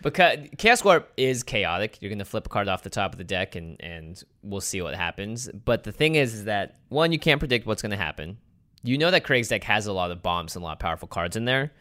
[0.04, 1.98] Because chaos warp is chaotic.
[2.00, 4.62] You're going to flip a card off the top of the deck and and we'll
[4.62, 5.50] see what happens.
[5.66, 8.38] But the thing is, is that one you can't predict what's going to happen.
[8.84, 11.08] You know that craig's deck has a lot of bombs and a lot of powerful
[11.08, 11.74] cards in there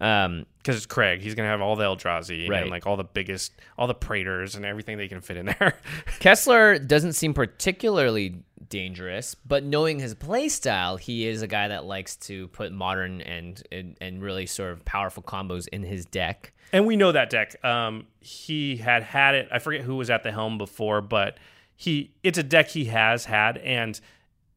[0.00, 1.20] um, because it's Craig.
[1.20, 2.62] He's gonna have all the Eldrazi Right.
[2.62, 5.74] and like all the biggest, all the Praetors and everything they can fit in there.
[6.20, 9.34] kessler doesn't seem particularly dangerous.
[9.34, 13.62] But knowing his play style, he is a guy that likes to put modern and
[13.72, 16.52] and, and really sort of powerful combos in his deck.
[16.72, 17.62] And we know that deck.
[17.64, 19.48] Um, he had had it.
[19.50, 21.36] I forget who was at the helm before, but
[21.76, 23.98] he it's a deck he has had, and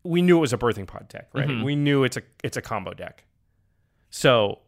[0.03, 1.47] we knew it was a birthing pod deck, right?
[1.47, 1.63] Mm-hmm.
[1.63, 3.23] We knew it's a it's a combo deck.
[4.09, 4.59] So,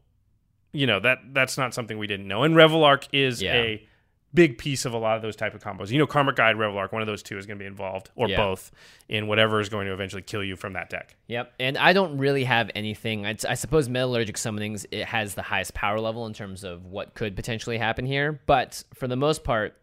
[0.75, 2.43] you know that that's not something we didn't know.
[2.43, 3.53] And Reveillark is Yeah.
[3.55, 3.87] a
[4.33, 5.91] big piece of a lot of those type of combos.
[5.91, 8.27] You know, Karmic Guide, Reveillark, one of those two is going to be involved, or
[8.27, 8.35] Yeah.
[8.35, 8.69] both,
[9.07, 11.15] in whatever is going to eventually kill you from that deck.
[11.27, 13.25] Yep, and I don't really have anything.
[13.25, 17.13] I'd, I suppose metallurgic summonings it has the highest power level in terms of what
[17.13, 19.77] could potentially happen here, but for the most part,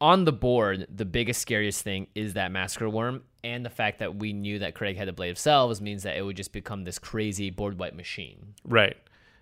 [0.00, 4.16] on the board, the biggest scariest thing is that massacre wurm, and the fact that
[4.16, 6.82] we knew that Craig had a blade of selves means that it would just become
[6.82, 8.54] this crazy board wipe machine.
[8.64, 8.96] Right.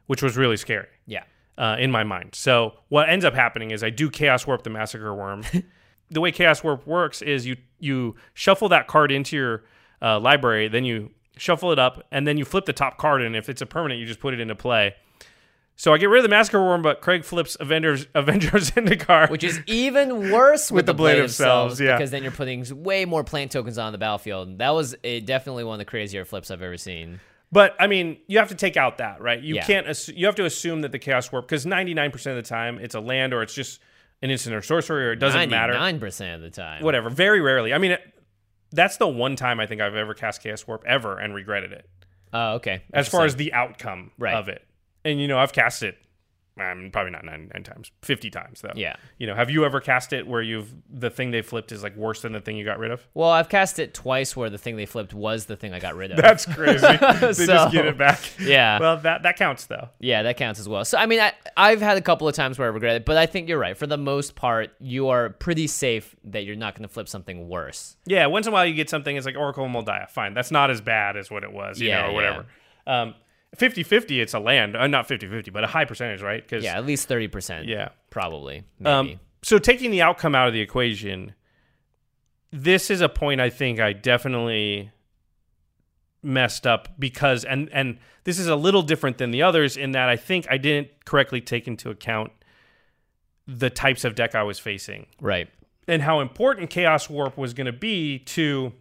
[0.07, 0.89] Which was really scary.
[1.07, 1.25] Yeah,
[1.59, 2.35] uh, in my mind.
[2.35, 5.65] So what ends up happening is I do Chaos Warp the Massacre Wurm.
[6.11, 9.65] the way Chaos Warp works is you you shuffle that card into your
[10.01, 13.35] uh, library, then you shuffle it up, and then you flip the top card, and
[13.35, 14.95] if it's a permanent, you just put it into play.
[15.75, 19.31] So I get rid of the Massacre Wurm, but Craig flips Avengers Avengers Zendikar.
[19.31, 21.97] which is even worse with, the blade, of selves, yeah.
[21.97, 24.59] because then you're putting way more plant tokens on the battlefield.
[24.59, 27.21] That was a, definitely one of the crazier flips I've ever seen.
[27.53, 29.41] But I mean, you have to take out that, right?
[29.41, 29.65] You Yeah.
[29.67, 29.87] can't.
[29.87, 32.49] Assu- you have to assume that the Chaos Warp, because ninety nine percent of the
[32.49, 33.81] time it's a land or it's just
[34.23, 35.75] an instant or sorcery, or it doesn't matter.
[35.75, 36.83] Nine percent of the time.
[36.83, 37.11] whatever.
[37.11, 37.75] Very rarely.
[37.75, 38.01] I mean, it,
[38.71, 41.87] that's the one time I think I've ever cast Chaos Warp ever and regretted it.
[42.33, 42.83] Oh, okay.
[42.95, 44.35] As far as the outcome Right.
[44.35, 44.67] of it,
[45.05, 45.99] and you know, I've cast it.
[46.61, 48.73] Um, probably not nine, nine times, fifty times though.
[48.77, 48.97] Yeah.
[49.17, 51.97] You know, have you ever cast it where you've the thing they flipped is like
[51.97, 53.07] worse than the thing you got rid of?
[53.15, 55.97] well, I've cast it twice where the thing they flipped was the thing I got
[55.97, 56.19] rid of.
[56.19, 56.87] That's crazy.
[57.21, 58.21] they So- just get it back.
[58.39, 58.79] Yeah.
[58.79, 59.89] Well, that that counts though.
[59.99, 60.85] yeah, that counts as well.
[60.85, 63.17] So I mean, I, I've had a couple of times where I regret it, but
[63.17, 63.77] I think you're right.
[63.77, 67.49] For the most part, you are pretty safe that you're not going to flip something
[67.49, 67.97] worse.
[68.05, 70.11] Yeah, once in a while you get something, it's like Oracle Mul Daya.
[70.11, 70.35] Fine.
[70.35, 72.15] That's not as bad as what it was, you Yeah, know, or yeah.
[72.15, 72.47] whatever.
[72.87, 73.15] Um,
[73.57, 74.77] 50-50, it's a land.
[74.77, 76.43] Uh, not 50-50, but a high percentage, right?
[76.43, 77.67] Because Yeah, at least thirty percent.
[77.67, 77.91] Yeah.
[78.11, 78.65] probably.
[78.79, 78.91] Maybe.
[78.91, 81.35] Um, so taking the outcome out of the equation,
[82.51, 84.91] this is a point I think I definitely
[86.23, 90.09] messed up because and and this is a little different than the others in that
[90.09, 92.31] I think I didn't correctly take into account
[93.49, 95.49] the types of deck I was facing right.
[95.89, 98.73] and how important Chaos Warp was going to be to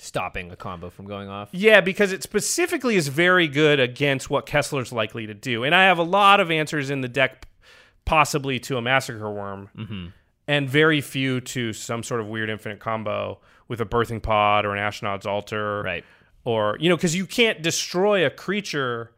[0.00, 1.48] Stopping a combo from going off.
[1.50, 5.64] yeah, because it specifically is very good against what Kessler's likely to do.
[5.64, 7.48] And I have a lot of answers in the deck,
[8.04, 10.06] possibly to a Massacre Wurm, mm-hmm.
[10.46, 14.76] and very few to some sort of weird infinite combo with a Birthing Pod or
[14.76, 15.82] an Ashnod's Altar.
[15.82, 16.04] Right.
[16.44, 19.10] Or, you know, because you can't destroy a creature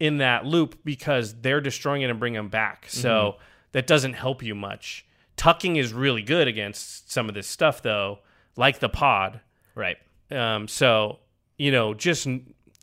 [0.00, 2.86] in that loop because they're destroying it and bringing them back.
[2.86, 3.00] Mm-hmm.
[3.00, 3.36] So
[3.70, 5.06] that doesn't help you much.
[5.36, 8.18] Tucking is really good against some of this stuff, though,
[8.56, 9.40] like the pod.
[9.76, 9.98] Right.
[10.30, 11.18] Um, so
[11.58, 12.26] you know, just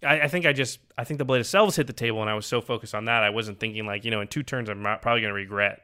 [0.04, 2.30] I, I think I just I think the blade of selves hit the table, and
[2.30, 4.70] I was so focused on that I wasn't thinking like you know in two turns
[4.70, 5.82] I'm not, probably going to regret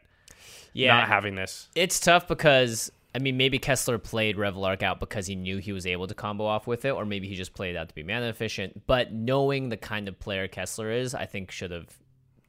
[0.74, 0.97] Yeah.
[0.97, 1.70] not having this.
[1.76, 5.86] It's tough because I mean maybe Kessler played Reveillark out because he knew he was
[5.86, 8.28] able to combo off with it, or maybe he just played out to be mana
[8.28, 8.86] efficient.
[8.88, 11.88] But knowing the kind of player Kessler is, I think should have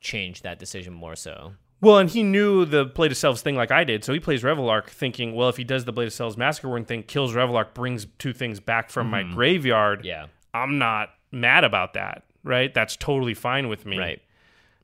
[0.00, 1.52] changed that decision more so.
[1.82, 4.42] Well, and he knew the blade of selves thing like I did, so he plays
[4.42, 7.72] Reveillark thinking, well, if he does the blade of selves massacre one thing, kills Reveillark,
[7.72, 9.32] brings two things back from my hmm.
[9.32, 10.04] graveyard.
[10.04, 10.26] Yeah.
[10.52, 12.72] I'm not mad about that, right?
[12.74, 13.98] That's totally fine with me.
[13.98, 14.20] Right.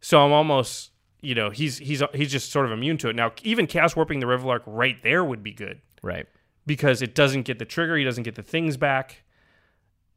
[0.00, 0.90] So I'm almost,
[1.20, 3.16] you know, he's he's he's just sort of immune to it.
[3.16, 5.80] Now, even chaos warping the Reveillark right there would be good.
[6.02, 6.26] Right.
[6.66, 9.22] because it doesn't get the trigger, he doesn't get the things back.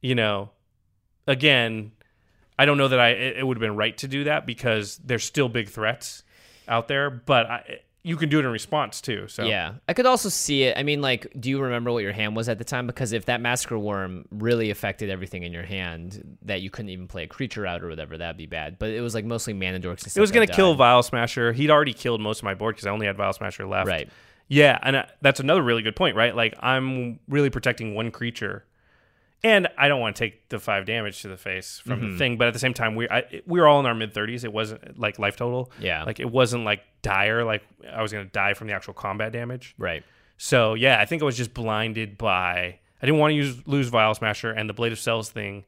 [0.01, 0.51] You know,
[1.27, 1.91] again,
[2.57, 4.97] I don't know that I it, it would have been right to do that because
[5.03, 6.23] there's still big threats
[6.69, 9.27] out there, but I, you can do it in response too.
[9.27, 9.73] So Yeah.
[9.87, 10.77] I could also see it.
[10.77, 12.87] I mean, like, do you remember what your hand was at the time?
[12.87, 17.07] Because if that Massacre Wurm really affected everything in your hand, that you couldn't even
[17.07, 18.79] play a creature out or whatever, that'd be bad.
[18.79, 20.75] But it was like mostly mana dorks it was to kill.
[20.75, 21.51] Vial Smasher.
[21.51, 23.87] He'd already killed most of my board because I only had Vial Smasher left.
[23.87, 24.09] Right.
[24.47, 26.35] Yeah, and uh, that's another really good point, right?
[26.35, 28.65] Like I'm really protecting one creature,
[29.43, 32.11] and I don't want to take the five damage to the face from Mm-hmm.
[32.11, 32.37] the thing.
[32.37, 34.43] But at the same time, we I, we were all in our mid thirties.
[34.43, 35.71] It wasn't like life total.
[35.79, 36.03] Yeah.
[36.03, 37.43] like it wasn't like dire.
[37.43, 39.75] Like I was going to die from the actual combat damage.
[39.77, 40.03] Right.
[40.37, 42.79] So yeah, I think I was just blinded by.
[43.01, 45.63] I didn't want to use lose Vial Smasher, and the Blade of Selves thing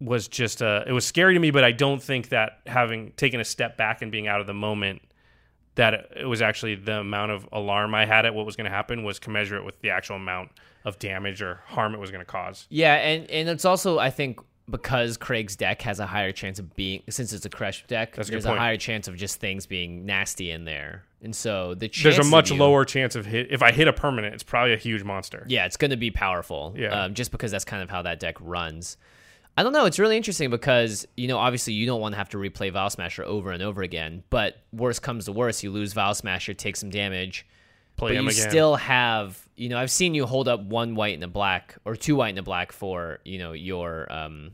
[0.00, 1.50] was just uh it was scary to me.
[1.50, 4.54] But I don't think that having taken a step back and being out of the
[4.54, 5.02] moment,
[5.76, 8.70] that it was actually the amount of alarm I had at what was going to
[8.70, 10.50] happen was commensurate with the actual amount
[10.86, 12.66] of damage or harm it was going to cause.
[12.70, 16.74] Yeah, and and it's also I think because Craig's deck has a higher chance of
[16.74, 18.14] being since it's a Kresh deck.
[18.16, 21.74] That's a there's a higher chance of just things being nasty in there, and so
[21.74, 23.48] the There's a much you- lower chance of hit.
[23.50, 25.44] If I hit a permanent, it's probably a huge monster.
[25.48, 26.72] Yeah, it's going to be powerful.
[26.76, 27.02] Yeah.
[27.04, 28.96] Um, just because that's kind of how that deck runs.
[29.58, 29.86] I don't know.
[29.86, 32.90] It's really interesting because you know, obviously, you don't want to have to replay Vial
[32.90, 34.22] Smasher over and over again.
[34.30, 37.46] But worst comes to worst, you lose Vial Smasher, take some damage,
[37.96, 38.50] Play but him you again.
[38.50, 39.40] still have.
[39.56, 42.30] You know, I've seen you hold up one white and a black, or two white
[42.30, 44.50] and a black for you know your um,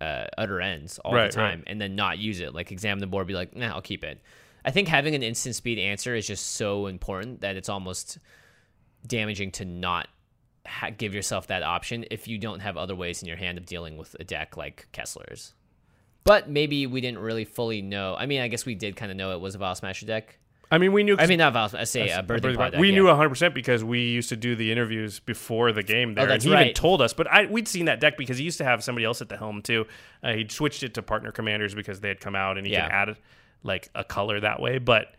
[0.00, 2.54] uh, utter ends all Right, the time, and then not use it.
[2.54, 4.20] Like examine the board, be like, nah, I'll keep it.
[4.64, 8.18] I think having an instant speed answer is just so important that it's almost
[9.06, 10.08] damaging to not
[10.66, 13.66] ha- give yourself that option if you don't have other ways in your hand of
[13.66, 15.54] dealing with a deck like Kessler's.
[16.24, 18.14] But maybe we didn't really fully know.
[18.18, 20.38] I mean, I guess we did kind of know it was a Vial Smasher deck.
[20.70, 21.16] I mean, we knew.
[21.18, 22.80] I mean, not Vow I say a That's- Birthday Birthday Pod.
[22.80, 22.94] we yeah.
[22.96, 26.26] knew 100 percent because we used to do the interviews before the game there, Oh,
[26.28, 27.12] that's and he even told us.
[27.12, 29.36] But I we'd seen that deck because he used to have somebody else at the
[29.36, 29.86] helm too.
[30.22, 32.84] Uh, he switched it to partner commanders because they had come out, and he Yeah.
[32.86, 33.16] could add
[33.62, 34.78] like a color that way.
[34.78, 35.14] But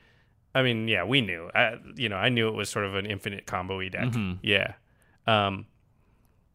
[0.54, 1.50] I mean, yeah, we knew.
[1.54, 4.06] I, you know, I knew it was sort of an infinite combo-y deck.
[4.06, 4.34] Mm-hmm.
[4.42, 4.74] Yeah.
[5.28, 5.66] Um.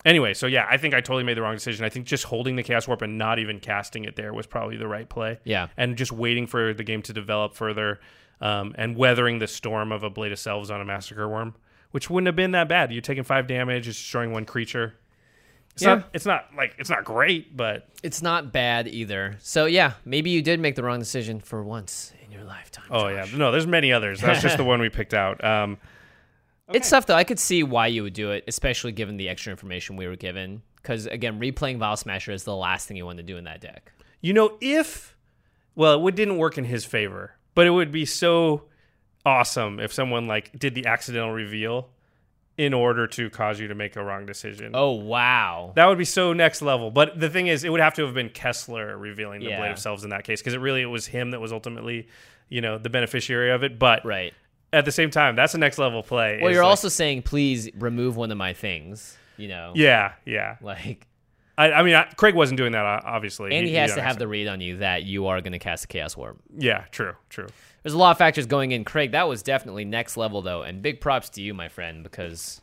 [0.05, 1.85] Anyway, so yeah, I think I totally made the wrong decision.
[1.85, 4.79] I think just holding the Chaos Warp and not even casting it there was probably
[4.79, 5.69] the right play Yeah.
[5.77, 8.01] and just waiting for the game to develop further
[8.41, 11.55] um, and weathering the storm of a Blade of Selves on a Massacre Wurm,
[11.91, 12.93] which wouldn't have been that bad.
[12.93, 14.95] You're taking five damage, it's destroying one creature.
[15.75, 15.97] It's Yeah.
[15.97, 16.09] not.
[16.13, 19.37] It's not like it's not great, but It's not bad either.
[19.41, 22.87] So yeah, maybe you did make the wrong decision for once in your lifetime.
[22.91, 23.33] oh Josh.
[23.33, 23.53] yeah, no.
[23.53, 24.21] There's many others.
[24.21, 25.43] That's just the one we picked out.
[25.45, 25.79] Um,
[26.73, 27.15] It's tough though.
[27.15, 30.17] I could see why you would do it, especially given the extra information we were
[30.17, 30.63] given.
[30.77, 33.61] Because again, replaying Vial Smasher is the last thing you want to do in that
[33.61, 33.93] deck.
[34.21, 35.17] you know, if
[35.77, 38.65] well, it didn't work in his favor, but it would be so
[39.27, 41.89] awesome if someone like did the accidental reveal
[42.57, 44.73] in order to cause you to make a wrong decision.
[44.75, 45.73] Oh wow.
[45.77, 46.91] That would be so next level.
[46.91, 49.59] But the thing is, it would have to have been Kessler revealing the Yeah.
[49.59, 52.09] Blade of Selves in that case, because it really it was him that was ultimately,
[52.49, 53.79] you know, the beneficiary of it.
[53.79, 54.35] But Right.
[54.73, 56.39] at the same time, that's a next level play.
[56.43, 59.17] Well, you're like- also saying please remove one of my things.
[59.39, 59.73] You know.
[59.75, 60.57] yeah, yeah.
[60.61, 61.07] Like,
[61.61, 63.55] I, I mean, I, Craig wasn't doing that, obviously.
[63.55, 65.85] and he, has to have the read on you that you are going to cast
[65.85, 66.39] a Chaos Warp.
[66.57, 67.49] Yeah, true, true.
[67.83, 68.85] There's a lot of factors going in.
[68.85, 72.61] Craig, that was definitely next level though, and big props to you, my friend, because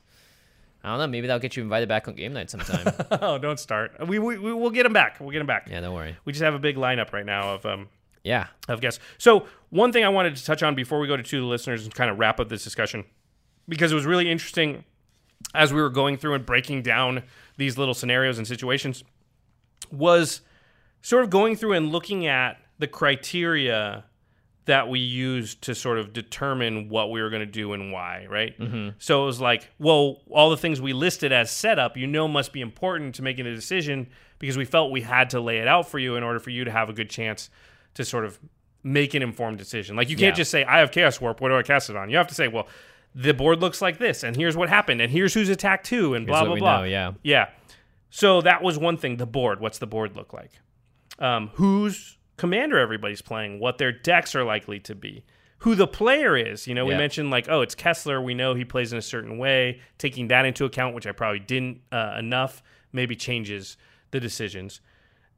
[0.84, 2.94] I don't know, maybe that'll get you invited back on Game Knight sometime.
[3.22, 3.96] oh, don't start.
[4.08, 5.20] We, we we- we'll get him back.
[5.20, 5.68] We'll get him back.
[5.70, 6.16] yeah, don't worry.
[6.26, 7.90] We just have a big lineup right now of um
[8.24, 8.48] Yeah.
[8.68, 9.00] of guests.
[9.18, 11.48] So one thing I wanted to touch on before we go to two of the
[11.50, 13.04] listeners and kind of wrap up this discussion,
[13.68, 14.86] because it was really interesting
[15.54, 17.22] as we were going through and breaking down
[17.58, 19.04] these little scenarios and situations,
[19.92, 20.42] was
[21.02, 24.06] sort of going through and looking at the criteria
[24.66, 28.28] that we used to sort of determine what we were going to do and why,
[28.30, 28.60] right?
[28.60, 28.90] Mm-hmm.
[29.00, 32.52] So it was like, well, all the things we listed as setup, you know, must
[32.52, 34.08] be important to making a decision
[34.40, 36.66] because we felt we had to lay it out for you in order for you
[36.66, 37.50] to have a good chance
[37.94, 38.38] to sort of
[38.84, 39.96] make an informed decision.
[39.96, 40.42] Like you can't Yeah.
[40.42, 42.10] just say, I have Chaos Warp, what do I cast it on?
[42.10, 42.68] You have to say, well,
[43.16, 46.28] the board looks like this, and here's what happened, and here's who's attacked too, and
[46.28, 46.78] blah what blah blah.
[46.80, 47.12] know, yeah.
[47.24, 47.50] yeah.
[48.10, 49.18] So that was one thing.
[49.18, 49.60] The board.
[49.60, 50.52] What's the board look like?
[51.20, 53.60] Um, whose commander everybody's playing?
[53.60, 55.26] What their decks are likely to be?
[55.62, 56.68] Who the player is?
[56.68, 57.00] You know, we Yeah.
[57.00, 58.22] mentioned like, oh, it's Kessler.
[58.22, 59.82] We know he plays in a certain way.
[59.98, 62.62] Taking that into account, which I probably didn't uh, enough,
[62.94, 63.76] maybe changes
[64.12, 64.80] the decisions,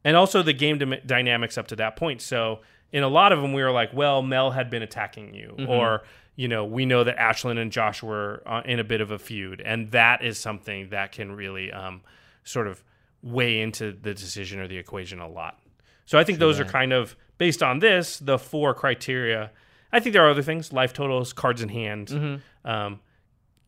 [0.04, 2.22] and also the game dy- dynamics up to that point.
[2.22, 2.60] So
[2.92, 6.04] in a lot of them, we were like, well, Mel had been attacking you, or
[6.40, 9.20] you know, we know that Ashlen and Josh were uh, in a bit of a
[9.20, 12.00] feud, and that is something that can really um,
[12.46, 12.82] sort of
[13.22, 15.60] weigh into the decision or the equation a lot.
[16.06, 19.52] So I think those are kind of based on this, the four criteria.
[19.92, 23.02] I think there are other things, life totals, cards in hand, um,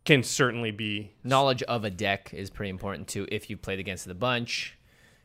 [0.06, 1.12] can certainly be.
[1.26, 4.78] Knowledge of a deck is pretty important too if you've played against the bunch.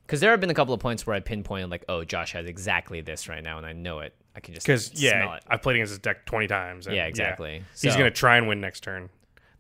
[0.06, 2.46] Because there have been a couple of points where I pinpointed like, oh, Josh has
[2.46, 4.14] exactly this right now, and I know it.
[4.36, 5.40] I can just Because yeah.
[5.48, 6.86] I've played against his deck twenty times.
[6.86, 7.62] and, Yeah, exactly.
[7.80, 9.08] He's So- gonna try and win next turn.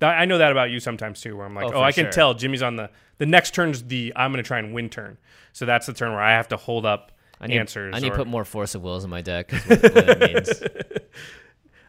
[0.00, 2.12] I know that about you sometimes too, where I'm like, Oh, oh, I can sure.
[2.12, 5.16] tell Jimmy's on the the next turn's the I'm gonna try and win turn.
[5.52, 7.94] So that's the turn where I have to hold up I need, answers.
[7.96, 9.50] I need to put more force of wills in my deck.
[9.52, 11.02] What, what.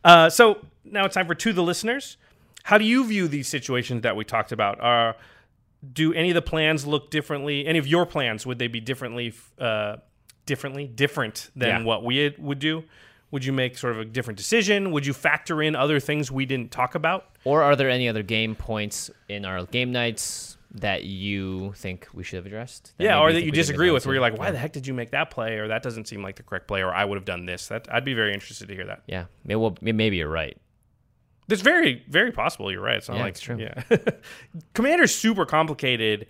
[0.03, 2.15] Uh, so now it's time for to the listeners.
[2.63, 4.79] How do you view these situations that we talked about?
[4.79, 5.15] Are
[5.93, 7.65] do any of the plans look differently?
[7.67, 9.97] Any of your plans would they be differently, uh,
[10.45, 11.83] differently different than Yeah.
[11.83, 12.83] what we would do?
[13.31, 14.91] Would you make sort of a different decision?
[14.91, 17.29] Would you factor in other things we didn't talk about?
[17.43, 22.23] Or are there any other game points in our Game Knights that you think we
[22.23, 22.93] should have addressed?
[22.97, 25.11] yeah, or that you disagree with, where you're like, why the heck did you make
[25.11, 27.45] that play, or that doesn't seem like the correct play, or I would have done
[27.45, 27.67] this.
[27.67, 29.01] That I'd be very interested to hear that.
[29.07, 30.57] Yeah, maybe, well, maybe you're right.
[31.49, 32.71] It's very, very possible.
[32.71, 32.97] You're right.
[32.97, 33.57] It's not Yeah, like it's true.
[33.57, 33.83] Yeah,
[34.73, 36.27] Commander's super complicated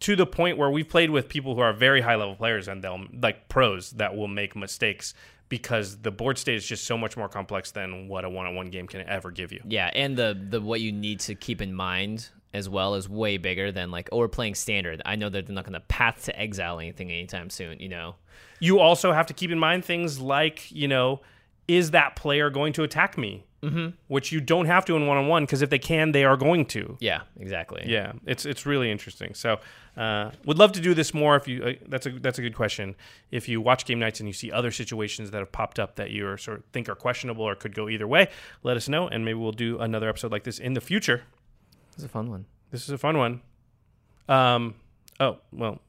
[0.00, 2.82] to the point where we've played with people who are very high level players and
[2.82, 5.12] they'll like pros that will make mistakes
[5.50, 8.54] because the board state is just so much more complex than what a one on
[8.54, 9.60] one game can ever give you.
[9.66, 13.36] Yeah, and the the what you need to keep in mind as well is way
[13.36, 15.02] bigger than like oh we're playing standard.
[15.04, 17.78] I know that they're not going to path to exile anything anytime soon.
[17.78, 18.14] You know.
[18.62, 21.20] You also have to keep in mind things like you know,
[21.68, 23.44] is that player going to attack me?
[23.62, 23.88] Mm-hmm.
[24.08, 26.36] Which you don't have to in one on one because if they can, they are
[26.38, 26.96] going to.
[26.98, 27.82] Yeah, exactly.
[27.86, 29.34] Yeah, it's it's really interesting.
[29.34, 29.60] So,
[29.98, 31.36] uh, would love to do this more.
[31.36, 32.94] If you, uh, that's a that's a good question.
[33.30, 36.10] If you watch Game Knights and you see other situations that have popped up that
[36.10, 38.30] you are sort of think are questionable or could go either way,
[38.62, 41.24] let us know, and maybe we'll do another episode like this in the future.
[41.92, 42.46] It's a fun one.
[42.70, 43.42] This is a fun one.
[44.26, 44.74] Um.
[45.20, 45.80] Oh well.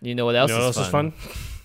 [0.00, 1.06] You know what else, You know what is, else fun?
[1.08, 1.46] is fun?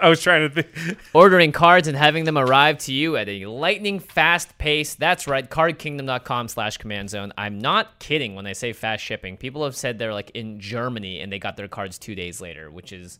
[0.00, 0.98] I was trying to think.
[1.14, 4.94] Ordering cards and having them arrive to you at a lightning fast pace.
[4.94, 7.32] That's right, cardkingdom.com slash command zone.
[7.38, 9.36] I'm not kidding when I say fast shipping.
[9.36, 12.70] People have said they're like in Germany and they got their cards two days later,
[12.70, 13.18] which is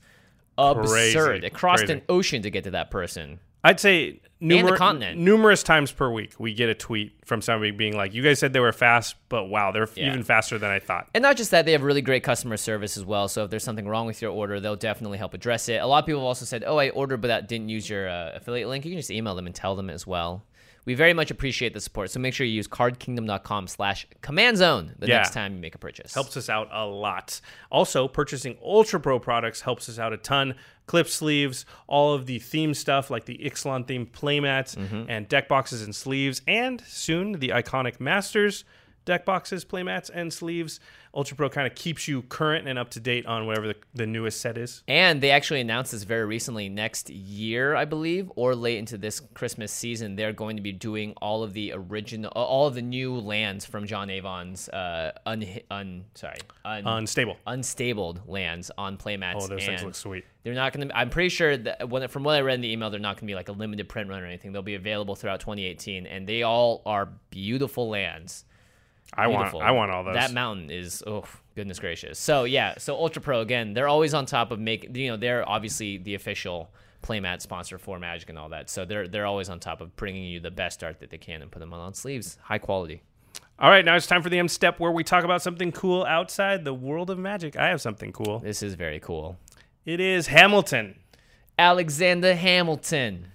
[0.59, 0.87] absurd.
[0.87, 1.47] Crazy.
[1.47, 1.95] It crossed Crazy.
[1.95, 3.41] an ocean to get to that person.
[3.62, 5.18] I'd say numer- continent.
[5.18, 8.52] numerous times per week we get a tweet from somebody being like, "You guys said
[8.54, 10.08] they were fast, but wow, they're Yeah.
[10.08, 12.96] even faster than I thought." And not just that, they have really great customer service
[12.96, 13.28] as well.
[13.28, 15.76] So if there's something wrong with your order, they'll definitely help address it.
[15.82, 18.08] A lot of people have also said, "Oh, I ordered, but that didn't use your
[18.08, 20.44] uh, affiliate link." You can just email them and tell them as well.
[20.86, 22.11] We very much appreciate the support.
[22.11, 25.16] So make sure you use cardkingdom.com slash command zone the Yeah.
[25.18, 26.14] next time you make a purchase.
[26.14, 27.42] helps us out a lot.
[27.70, 30.54] Also, purchasing Ultra Pro products helps us out a ton.
[30.91, 35.05] Clip sleeves, all of the theme stuff like the Ixalan themed playmats mm-hmm.
[35.09, 38.64] and deck boxes and sleeves, and soon the iconic Masters
[39.11, 40.78] deck boxes, playmats, and sleeves.
[41.12, 44.06] Ultra Pro kind of keeps you current and up to date on whatever the, the
[44.06, 44.84] newest set is.
[44.86, 46.68] And they actually announced this very recently.
[46.68, 51.14] Next year, I believe, or late into this Christmas season, they're going to be doing
[51.20, 56.04] all of the original, all of the new lands from John Avon's uh, un, un
[56.14, 57.36] sorry, un, Unstable.
[57.48, 59.42] unstabled lands on playmats.
[59.42, 60.24] Oh, those things look sweet.
[60.44, 60.96] They're not going to.
[60.96, 63.26] I'm pretty sure that when, from what I read in the email, they're not going
[63.26, 64.52] to be like a limited print run or anything.
[64.52, 68.44] They'll be available throughout 2018, and they all are beautiful lands.
[69.14, 70.14] I want, I want all those.
[70.14, 71.24] That mountain is oh
[71.56, 72.18] goodness gracious.
[72.18, 74.96] So yeah, so Ultra Pro again, they're always on top of make.
[74.96, 76.70] You know, they're obviously the official
[77.02, 78.70] playmat sponsor for Magic and all that.
[78.70, 81.42] So they're they're always on top of bringing you the best art that they can
[81.42, 83.02] and put them on, on sleeves, high quality.
[83.58, 86.04] all right, now it's time for the M step where we talk about something cool
[86.04, 87.56] outside the world of magic.
[87.56, 88.38] I have something cool.
[88.38, 89.38] This is very cool.
[89.84, 90.96] It is Hamilton.
[91.58, 93.28] Alexander Hamilton,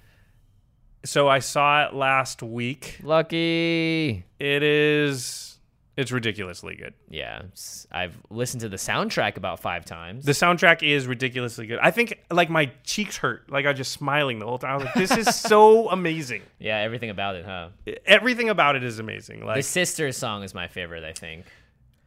[1.03, 2.99] So I saw it last week.
[3.03, 4.25] lucky.
[4.39, 5.54] It is
[5.97, 6.93] it's ridiculously good.
[7.09, 7.43] Yeah,
[7.91, 10.25] I've listened to the soundtrack about five times.
[10.25, 11.79] The soundtrack is ridiculously good.
[11.79, 13.49] I think like my cheeks hurt.
[13.49, 14.71] Like I was just smiling the whole time.
[14.71, 16.41] I was like, this is so amazing.
[16.59, 17.69] yeah, everything about it, huh?
[18.05, 19.45] Everything about it is amazing.
[19.45, 21.03] Like The sisters song is my favorite.
[21.03, 21.45] I think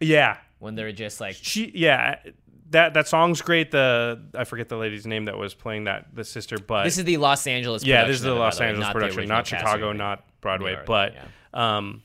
[0.00, 0.36] yeah.
[0.58, 2.16] when they're just like She yeah,
[2.70, 3.70] that that song's great.
[3.70, 7.04] The I forget the lady's name that was playing that the sister, but this is
[7.04, 7.84] the Los Angeles.
[7.84, 9.92] yeah, this is the of it, by Los way, Angeles not production, original not Chicago,
[9.92, 10.72] not Broadway.
[10.72, 11.14] York, but
[11.54, 12.02] um,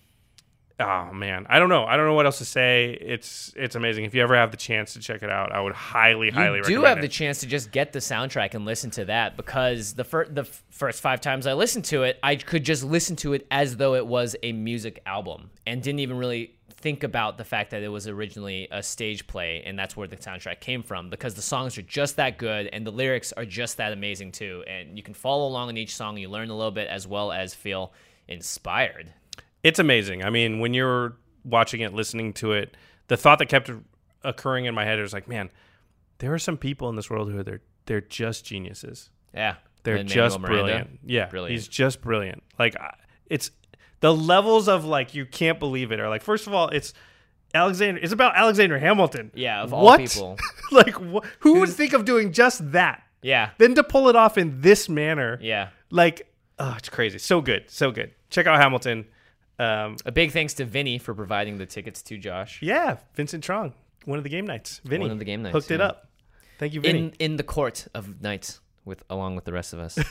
[0.80, 1.86] oh man, I don't know.
[1.86, 2.98] I don't know what else to say.
[3.00, 4.06] It's it's amazing.
[4.06, 6.64] If you ever have the chance to check it out, I would highly, highly you
[6.64, 7.02] do have it.
[7.02, 10.46] the chance to just get the soundtrack and listen to that because the fir- the
[10.70, 13.96] first five times I listened to it, I could just listen to it as though
[13.96, 17.88] it was a music album and didn't even really think about the fact that it
[17.88, 21.78] was originally a stage play and that's where the soundtrack came from because the songs
[21.78, 25.14] are just that good and the lyrics are just that amazing too and you can
[25.14, 27.94] follow along in each song you learn a little bit as well as feel
[28.28, 29.14] inspired
[29.64, 30.24] It's amazing.
[30.24, 32.76] I mean, when you're watching it, listening to it,
[33.08, 33.72] the thought that kept
[34.24, 35.50] occurring in my head was like, man,
[36.20, 39.10] there are some people in this world who are they're they're just geniuses.
[39.34, 41.00] yeah They're Lin-Manuel just brilliant.
[41.06, 41.52] Yeah, brilliant.
[41.52, 42.44] he's just brilliant.
[42.58, 42.76] Like
[43.28, 43.52] it's
[44.00, 46.94] the levels of like you can't believe it are like first of all, it's
[47.54, 48.00] Alexander.
[48.02, 49.32] It's about Alexander Hamilton.
[49.36, 50.00] Yeah, of all what?
[50.00, 50.38] people.
[50.72, 53.04] like wh- who would think of doing just that?
[53.22, 56.28] yeah Then to pull it off in this manner, yeah like
[56.60, 57.20] oh, it's crazy.
[57.20, 58.12] So good, so good.
[58.30, 59.06] Check out Hamilton.
[59.60, 63.74] Um, a big thanks to Vinny for providing the tickets to Josh yeah, Vincent Trong,
[64.06, 64.82] one of the Game Knights.
[64.84, 66.10] Vinny, One of the Game Knights, hooked it up.
[66.60, 67.00] Thank you, Vinny.
[67.00, 69.98] in in the court of knights with along with the rest of us.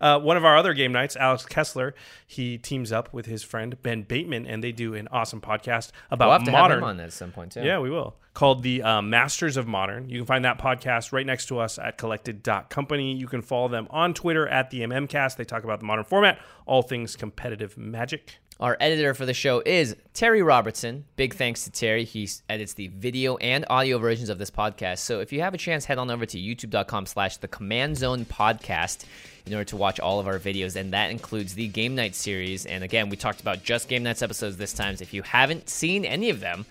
[0.00, 1.94] Uh, one of our other Game Knights, Alex Kessler,
[2.26, 6.26] he teams up with his friend Ben Bateman, and they do an awesome podcast about
[6.28, 6.80] we'll have to modern.
[6.80, 7.62] have him on at some point too.
[7.62, 8.16] Yeah, we will.
[8.32, 10.08] Called the uh, Masters of Modern.
[10.08, 13.14] You can find that podcast right next to us at collected.company.
[13.16, 15.36] You can follow them on Twitter at the MMcast.
[15.36, 18.38] They talk about the modern format, all things competitive magic.
[18.60, 21.06] Our editor for the show is Terry Robertson.
[21.16, 22.04] Big thanks to Terry.
[22.04, 24.98] He edits the video and audio versions of this podcast.
[24.98, 28.26] So if you have a chance, head on over to youtube.com slash the command zone
[28.26, 29.06] podcast
[29.46, 30.76] in order to watch all of our videos.
[30.76, 32.66] And that includes the Game Knight series.
[32.66, 34.96] And again, we talked about just Game Knights episodes this time.
[34.96, 36.66] So if you haven't seen any of them,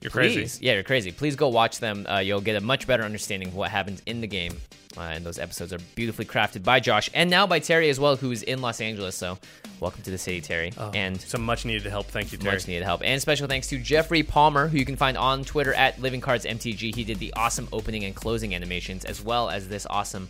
[0.00, 0.58] You're crazy.
[0.64, 1.12] Yeah, you're crazy.
[1.12, 2.06] Please go watch them.
[2.08, 4.52] Uh, you'll get a much better understanding of what happens in the game.
[4.96, 8.14] Uh, and those episodes are beautifully crafted by Josh and now by Terry as well,
[8.14, 9.16] who is in Los Angeles.
[9.16, 9.38] So,
[9.80, 10.72] welcome to the city, Terry.
[10.78, 12.06] Oh, and Some much needed help.
[12.06, 12.54] Thank you, Terry.
[12.54, 13.02] much needed help.
[13.04, 16.44] And special thanks to Jeffrey Palmer, who you can find on Twitter at Living Cards
[16.44, 16.94] MTG.
[16.94, 20.28] He did the awesome opening and closing animations, as well as this awesome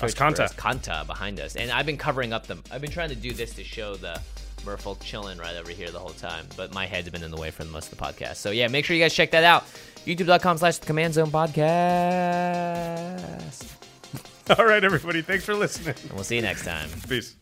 [0.00, 0.52] Us Kanta.
[0.54, 1.56] Kanta behind us.
[1.56, 2.62] And I've been covering up them.
[2.70, 4.20] I've been trying to do this to show the
[4.64, 7.50] Merfolk chilling right over here the whole time, but my head's been in the way
[7.50, 8.36] for most of the podcast.
[8.36, 9.64] So yeah, make sure you guys check that out.
[10.06, 11.68] YouTube.com slash the Command Zone Podcast.
[14.58, 15.22] All right, everybody.
[15.22, 15.94] Thanks for listening.
[16.02, 16.88] And we'll see you next time.
[17.08, 17.41] Peace.